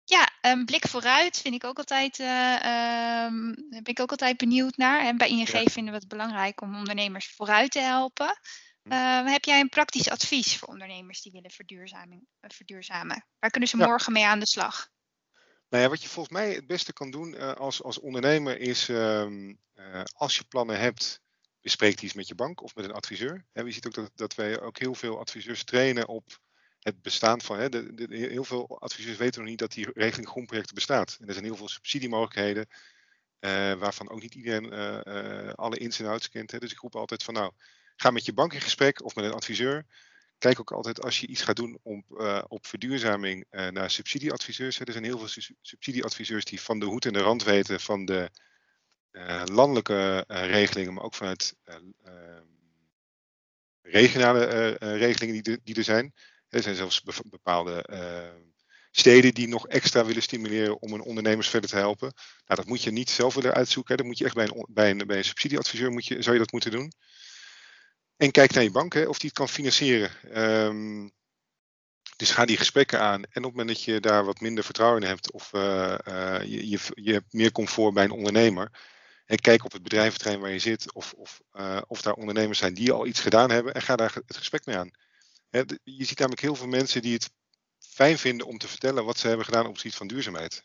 ja, 0.04 0.30
een 0.40 0.64
blik 0.64 0.88
vooruit 0.88 1.38
vind 1.38 1.54
ik 1.54 1.64
ook 1.64 1.78
altijd, 1.78 2.18
uh, 2.18 3.24
um, 3.24 3.54
ben 3.68 3.84
ik 3.84 4.00
ook 4.00 4.10
altijd 4.10 4.36
benieuwd 4.36 4.76
naar. 4.76 5.00
En 5.00 5.16
bij 5.16 5.28
ING 5.28 5.48
vinden 5.48 5.92
we 5.92 5.98
het 5.98 6.08
belangrijk 6.08 6.60
om 6.60 6.76
ondernemers 6.76 7.34
vooruit 7.34 7.70
te 7.70 7.80
helpen. 7.80 8.38
Uh, 8.82 9.26
heb 9.26 9.44
jij 9.44 9.60
een 9.60 9.68
praktisch 9.68 10.10
advies 10.10 10.56
voor 10.56 10.68
ondernemers 10.68 11.22
die 11.22 11.32
willen 11.32 11.50
verduurzamen? 11.50 13.26
Waar 13.38 13.50
kunnen 13.50 13.68
ze 13.68 13.76
ja. 13.76 13.86
morgen 13.86 14.12
mee 14.12 14.24
aan 14.24 14.38
de 14.38 14.46
slag? 14.46 14.88
Nou 15.72 15.84
ja, 15.84 15.90
wat 15.90 16.02
je 16.02 16.08
volgens 16.08 16.34
mij 16.34 16.52
het 16.52 16.66
beste 16.66 16.92
kan 16.92 17.10
doen 17.10 17.56
als, 17.56 17.82
als 17.82 18.00
ondernemer 18.00 18.58
is, 18.58 18.88
um, 18.88 19.58
als 20.12 20.36
je 20.36 20.44
plannen 20.44 20.78
hebt, 20.78 21.20
bespreek 21.60 21.94
die 21.94 22.04
eens 22.04 22.12
met 22.12 22.28
je 22.28 22.34
bank 22.34 22.62
of 22.62 22.74
met 22.74 22.84
een 22.84 22.92
adviseur. 22.92 23.44
He, 23.52 23.62
je 23.62 23.72
ziet 23.72 23.86
ook 23.86 23.94
dat, 23.94 24.10
dat 24.14 24.34
wij 24.34 24.60
ook 24.60 24.78
heel 24.78 24.94
veel 24.94 25.18
adviseurs 25.18 25.64
trainen 25.64 26.08
op 26.08 26.40
het 26.80 27.02
bestaan 27.02 27.40
van. 27.40 27.58
Hè, 27.58 27.68
de, 27.68 27.94
de, 27.94 28.16
heel 28.16 28.44
veel 28.44 28.80
adviseurs 28.80 29.16
weten 29.16 29.40
nog 29.40 29.50
niet 29.50 29.58
dat 29.58 29.72
die 29.72 29.90
regeling 29.94 30.28
groenprojecten 30.28 30.74
bestaat. 30.74 31.16
En 31.20 31.26
er 31.26 31.32
zijn 31.32 31.44
heel 31.44 31.56
veel 31.56 31.68
subsidiemogelijkheden. 31.68 32.66
Uh, 33.40 33.74
waarvan 33.74 34.10
ook 34.10 34.22
niet 34.22 34.34
iedereen 34.34 34.72
alle 35.54 35.78
ins 35.78 35.98
en 35.98 36.06
outs 36.06 36.28
kent. 36.28 36.60
Dus 36.60 36.72
ik 36.72 36.78
roep 36.78 36.96
altijd 36.96 37.22
van 37.22 37.34
nou, 37.34 37.52
ga 37.96 38.10
met 38.10 38.24
je 38.24 38.32
bank 38.32 38.52
in 38.52 38.60
gesprek 38.60 39.04
of 39.04 39.14
met 39.14 39.24
een 39.24 39.32
adviseur. 39.32 39.86
Kijk 40.42 40.60
ook 40.60 40.72
altijd 40.72 41.02
als 41.02 41.20
je 41.20 41.26
iets 41.26 41.42
gaat 41.42 41.56
doen 41.56 41.78
op, 41.82 42.04
op 42.48 42.66
verduurzaming 42.66 43.46
naar 43.50 43.90
subsidieadviseurs. 43.90 44.78
Hè. 44.78 44.84
Er 44.84 44.92
zijn 44.92 45.04
heel 45.04 45.18
veel 45.18 45.42
subsidieadviseurs 45.60 46.44
die 46.44 46.60
van 46.60 46.78
de 46.78 46.86
hoed 46.86 47.06
en 47.06 47.12
de 47.12 47.18
rand 47.18 47.44
weten 47.44 47.80
van 47.80 48.04
de 48.04 48.30
landelijke 49.44 50.24
regelingen, 50.26 50.94
maar 50.94 51.04
ook 51.04 51.14
vanuit 51.14 51.56
regionale 53.82 54.76
regelingen 54.78 55.42
die, 55.42 55.60
die 55.62 55.74
er 55.74 55.84
zijn. 55.84 56.14
Er 56.48 56.62
zijn 56.62 56.74
zelfs 56.74 57.02
bepaalde 57.24 57.84
steden 58.90 59.34
die 59.34 59.48
nog 59.48 59.66
extra 59.66 60.04
willen 60.04 60.22
stimuleren 60.22 60.80
om 60.80 60.92
hun 60.92 61.02
ondernemers 61.02 61.48
verder 61.48 61.70
te 61.70 61.76
helpen. 61.76 62.12
Nou, 62.46 62.60
dat 62.60 62.66
moet 62.66 62.82
je 62.82 62.90
niet 62.90 63.10
zelf 63.10 63.34
willen 63.34 63.54
uitzoeken. 63.54 63.96
Dat 63.96 64.06
moet 64.06 64.18
je 64.18 64.24
echt 64.24 64.34
bij 64.34 64.48
een, 64.48 64.66
bij 64.68 64.90
een, 64.90 65.06
bij 65.06 65.16
een 65.16 65.24
subsidieadviseur 65.24 65.90
moet 65.90 66.06
je, 66.06 66.22
zou 66.22 66.34
je 66.34 66.42
dat 66.42 66.52
moeten 66.52 66.70
doen. 66.70 66.92
En 68.22 68.30
kijk 68.30 68.52
naar 68.52 68.62
je 68.62 68.70
bank 68.70 68.92
hè, 68.94 69.04
of 69.04 69.18
die 69.18 69.28
het 69.28 69.38
kan 69.38 69.48
financieren. 69.48 70.10
Um, 70.42 71.12
Dus 72.16 72.30
ga 72.30 72.44
die 72.44 72.56
gesprekken 72.56 73.00
aan. 73.00 73.22
En 73.22 73.24
op 73.24 73.32
het 73.32 73.42
moment 73.42 73.68
dat 73.68 73.82
je 73.82 74.00
daar 74.00 74.24
wat 74.24 74.40
minder 74.40 74.64
vertrouwen 74.64 75.02
in 75.02 75.08
hebt 75.08 75.32
of 75.32 75.50
je, 75.50 76.68
je, 76.68 76.78
je 76.94 77.12
hebt 77.12 77.32
meer 77.32 77.52
comfort 77.52 77.94
bij 77.94 78.04
een 78.04 78.10
ondernemer, 78.10 78.70
en 79.26 79.38
kijk 79.40 79.64
op 79.64 79.72
het 79.72 79.82
bedrijventerrein 79.82 80.40
waar 80.40 80.50
je 80.50 80.58
zit 80.58 80.92
of, 80.92 81.12
of, 81.12 81.40
of 81.86 82.02
daar 82.02 82.14
ondernemers 82.14 82.58
zijn 82.58 82.74
die 82.74 82.92
al 82.92 83.06
iets 83.06 83.20
gedaan 83.20 83.50
hebben 83.50 83.74
en 83.74 83.82
ga 83.82 83.96
daar 83.96 84.14
het 84.26 84.36
gesprek 84.36 84.66
mee 84.66 84.76
aan. 84.76 84.90
je 85.82 86.04
ziet 86.04 86.18
namelijk 86.18 86.42
heel 86.42 86.56
veel 86.56 86.66
mensen 86.66 87.02
die 87.02 87.12
het 87.12 87.30
fijn 87.78 88.18
vinden 88.18 88.46
om 88.46 88.58
te 88.58 88.68
vertellen 88.68 89.04
wat 89.04 89.18
ze 89.18 89.28
hebben 89.28 89.44
gedaan 89.44 89.66
op 89.66 89.72
het 89.72 89.80
gebied 89.80 89.96
van 89.96 90.06
duurzaamheid. 90.06 90.64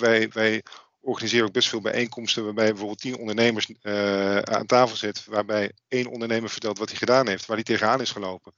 wij, 0.00 0.28
wij 0.28 0.62
organiseer 1.08 1.44
ook 1.44 1.52
best 1.52 1.68
veel 1.68 1.80
bijeenkomsten 1.80 2.44
waarbij 2.44 2.64
je 2.64 2.70
bijvoorbeeld 2.70 3.00
tien 3.00 3.18
ondernemers 3.18 3.68
uh, 3.82 4.38
aan 4.38 4.66
tafel 4.66 4.96
zet, 4.96 5.24
waarbij 5.24 5.72
één 5.88 6.06
ondernemer 6.06 6.50
vertelt 6.50 6.78
wat 6.78 6.88
hij 6.88 6.98
gedaan 6.98 7.28
heeft, 7.28 7.46
waar 7.46 7.56
hij 7.56 7.64
tegenaan 7.64 8.00
is 8.00 8.10
gelopen. 8.10 8.54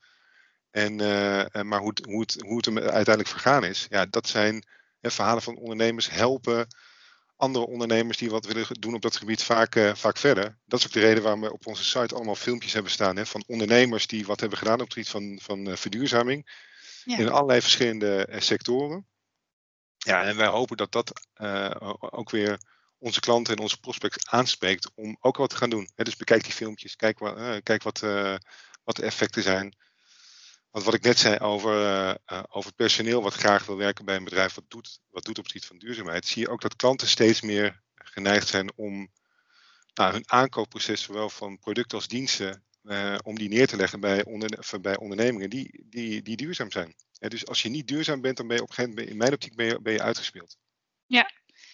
En, 0.70 0.92
uh, 0.92 1.62
maar 1.62 1.80
hoe 1.80 1.88
het, 1.88 2.04
hoe, 2.04 2.20
het, 2.20 2.36
hoe 2.46 2.56
het 2.56 2.64
hem 2.64 2.78
uiteindelijk 2.78 3.28
vergaan 3.28 3.64
is, 3.64 3.86
ja, 3.90 4.06
dat 4.06 4.28
zijn 4.28 4.64
hè, 5.00 5.10
verhalen 5.10 5.42
van 5.42 5.56
ondernemers 5.56 6.10
helpen 6.10 6.66
andere 7.36 7.66
ondernemers 7.66 8.18
die 8.18 8.30
wat 8.30 8.46
willen 8.46 8.66
doen 8.80 8.94
op 8.94 9.02
dat 9.02 9.16
gebied 9.16 9.42
vaak, 9.42 9.74
uh, 9.74 9.94
vaak 9.94 10.16
verder. 10.16 10.58
Dat 10.66 10.78
is 10.78 10.86
ook 10.86 10.92
de 10.92 11.00
reden 11.00 11.22
waarom 11.22 11.40
we 11.40 11.52
op 11.52 11.66
onze 11.66 11.84
site 11.84 12.14
allemaal 12.14 12.34
filmpjes 12.34 12.72
hebben 12.72 12.92
staan 12.92 13.16
hè, 13.16 13.26
van 13.26 13.44
ondernemers 13.46 14.06
die 14.06 14.26
wat 14.26 14.40
hebben 14.40 14.58
gedaan 14.58 14.80
op 14.80 14.80
het 14.80 14.92
gebied 14.92 15.08
van, 15.08 15.38
van 15.42 15.76
verduurzaming. 15.76 16.50
Ja. 17.04 17.18
In 17.18 17.28
allerlei 17.28 17.60
verschillende 17.60 18.28
sectoren. 18.38 19.06
Ja, 20.04 20.24
en 20.24 20.36
wij 20.36 20.46
hopen 20.46 20.76
dat 20.76 20.92
dat 20.92 21.12
uh, 21.36 21.70
ook 22.00 22.30
weer 22.30 22.60
onze 22.98 23.20
klanten 23.20 23.56
en 23.56 23.62
onze 23.62 23.80
prospects 23.80 24.30
aanspreekt 24.30 24.90
om 24.94 25.16
ook 25.20 25.36
wat 25.36 25.50
te 25.50 25.56
gaan 25.56 25.70
doen. 25.70 25.90
dus 25.94 26.16
bekijk 26.16 26.42
die 26.42 26.52
filmpjes, 26.52 26.96
kijk, 26.96 27.18
wat, 27.18 27.38
uh, 27.38 27.56
kijk 27.62 27.82
wat, 27.82 28.02
uh, 28.02 28.36
wat 28.84 28.96
de 28.96 29.02
effecten 29.02 29.42
zijn. 29.42 29.76
Want 30.70 30.84
wat 30.84 30.94
ik 30.94 31.02
net 31.02 31.18
zei 31.18 31.38
over, 31.38 32.18
over 32.50 32.72
personeel 32.72 33.22
wat 33.22 33.34
graag 33.34 33.66
wil 33.66 33.76
werken 33.76 34.04
bij 34.04 34.16
een 34.16 34.24
bedrijf 34.24 34.54
wat 34.54 34.64
doet, 34.68 35.00
wat 35.10 35.24
doet 35.24 35.38
op 35.38 35.44
het 35.44 35.52
gebied 35.52 35.68
van 35.68 35.78
duurzaamheid, 35.78 36.26
zie 36.26 36.42
je 36.42 36.48
ook 36.48 36.60
dat 36.60 36.76
klanten 36.76 37.08
steeds 37.08 37.40
meer 37.40 37.80
geneigd 37.94 38.48
zijn 38.48 38.72
om 38.76 39.10
nou, 39.94 40.12
hun 40.12 40.30
aankoopproces, 40.30 41.02
zowel 41.02 41.30
van 41.30 41.58
producten 41.58 41.98
als 41.98 42.08
diensten, 42.08 42.64
om 43.22 43.34
die 43.34 43.48
neer 43.48 43.66
te 43.66 43.76
leggen 43.76 44.00
bij, 44.00 44.24
bij 44.80 44.98
ondernemingen 44.98 45.50
die, 45.50 45.84
die, 45.88 46.22
die 46.22 46.36
duurzaam 46.36 46.70
zijn 46.70 46.94
dus 47.28 47.46
als 47.46 47.62
je 47.62 47.68
niet 47.68 47.88
duurzaam 47.88 48.20
bent, 48.20 48.36
dan 48.36 48.46
ben 48.46 48.56
je 48.56 48.62
op 48.62 48.68
een 48.68 48.74
gegeven 48.74 48.96
moment, 48.96 49.12
in 49.12 49.18
mijn 49.18 49.32
optiek, 49.32 49.54
ben 49.54 49.66
je, 49.66 49.80
ben 49.80 49.92
je 49.92 50.02
uitgespeeld. 50.02 50.56
Ja, 51.06 51.30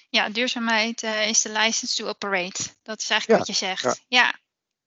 ja 0.08 0.28
duurzaamheid 0.28 1.02
uh, 1.02 1.28
is 1.28 1.42
de 1.42 1.50
license 1.50 1.96
to 1.96 2.08
operate. 2.08 2.62
Dat 2.82 3.00
is 3.00 3.10
eigenlijk 3.10 3.40
wat 3.40 3.58
je 3.58 3.66
zegt. 3.66 3.82
Ja. 3.82 3.94
ja. 4.08 4.40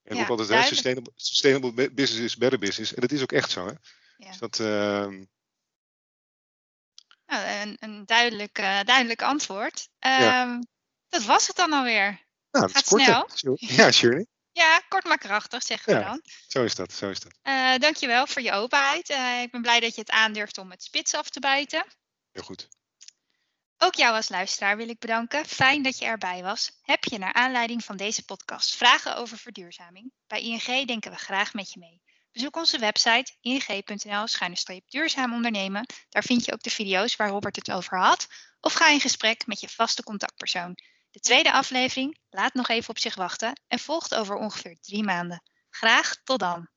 En 0.03 0.15
ja, 0.15 0.25
altijd, 0.25 0.49
hè, 0.49 0.63
sustainable, 0.63 1.11
sustainable 1.15 1.91
business 1.91 2.23
is 2.23 2.37
better 2.37 2.59
business. 2.59 2.93
En 2.93 3.01
dat 3.01 3.11
is 3.11 3.21
ook 3.21 3.31
echt 3.31 3.51
zo. 3.51 3.65
Hè? 3.65 3.73
Ja. 4.17 4.27
Dus 4.27 4.37
dat, 4.37 4.59
uh... 4.59 4.67
nou, 7.25 7.47
een, 7.61 7.77
een 7.79 8.05
duidelijk, 8.05 8.59
uh, 8.59 8.83
duidelijk 8.83 9.21
antwoord. 9.21 9.89
Um, 9.99 10.67
dat 11.09 11.23
was 11.23 11.47
het 11.47 11.55
dan 11.55 11.73
alweer. 11.73 12.27
Nou, 12.51 12.69
Gaat 12.71 12.87
snel. 12.87 13.29
Ja, 13.55 13.91
Shirley. 13.91 14.27
Ja, 14.59 14.81
kort 14.87 15.03
maar 15.03 15.17
krachtig, 15.17 15.63
zeggen 15.63 15.97
we 15.97 16.03
dan. 16.03 16.21
Zo 16.47 16.63
is 16.63 16.75
dat, 16.75 16.93
zo 16.93 17.09
is 17.09 17.19
dat. 17.19 17.33
Uh, 17.43 17.75
dankjewel 17.75 18.27
voor 18.27 18.41
je 18.41 18.51
openheid. 18.51 19.09
Uh, 19.09 19.41
ik 19.41 19.51
ben 19.51 19.61
blij 19.61 19.79
dat 19.79 19.95
je 19.95 20.01
het 20.01 20.11
aandurft 20.11 20.57
om 20.57 20.71
het 20.71 20.83
spits 20.83 21.13
af 21.13 21.29
te 21.29 21.39
bijten. 21.39 21.85
Heel 22.31 22.43
goed. 22.43 22.67
Ook 23.77 23.95
jou 23.95 24.15
als 24.15 24.29
luisteraar 24.29 24.77
wil 24.77 24.89
ik 24.89 24.99
bedanken. 24.99 25.45
Fijn 25.45 25.83
dat 25.83 25.97
je 25.97 26.05
erbij 26.05 26.41
was. 26.41 26.71
Heb 26.81 27.03
je 27.03 27.17
naar 27.17 27.33
aanleiding 27.33 27.83
van 27.83 27.97
deze 27.97 28.25
podcast 28.25 28.75
vragen 28.75 29.15
over 29.15 29.37
verduurzaming? 29.37 30.11
Bij 30.27 30.41
ING 30.41 30.87
denken 30.87 31.11
we 31.11 31.17
graag 31.17 31.53
met 31.53 31.71
je 31.71 31.79
mee. 31.79 32.01
Bezoek 32.31 32.55
onze 32.55 32.79
website 32.79 33.33
ing.nl-duurzaam 33.41 35.33
ondernemen. 35.33 35.85
Daar 36.09 36.23
vind 36.23 36.45
je 36.45 36.53
ook 36.53 36.63
de 36.63 36.69
video's 36.69 37.15
waar 37.15 37.29
Robert 37.29 37.55
het 37.55 37.71
over 37.71 37.99
had. 37.99 38.27
Of 38.61 38.73
ga 38.73 38.89
in 38.89 38.99
gesprek 38.99 39.47
met 39.47 39.59
je 39.59 39.69
vaste 39.69 40.03
contactpersoon. 40.03 40.77
De 41.11 41.19
tweede 41.19 41.51
aflevering 41.51 42.19
laat 42.29 42.53
nog 42.53 42.67
even 42.67 42.89
op 42.89 42.99
zich 42.99 43.15
wachten 43.15 43.61
en 43.67 43.79
volgt 43.79 44.15
over 44.15 44.35
ongeveer 44.35 44.77
drie 44.81 45.03
maanden. 45.03 45.43
Graag 45.69 46.15
tot 46.23 46.39
dan! 46.39 46.69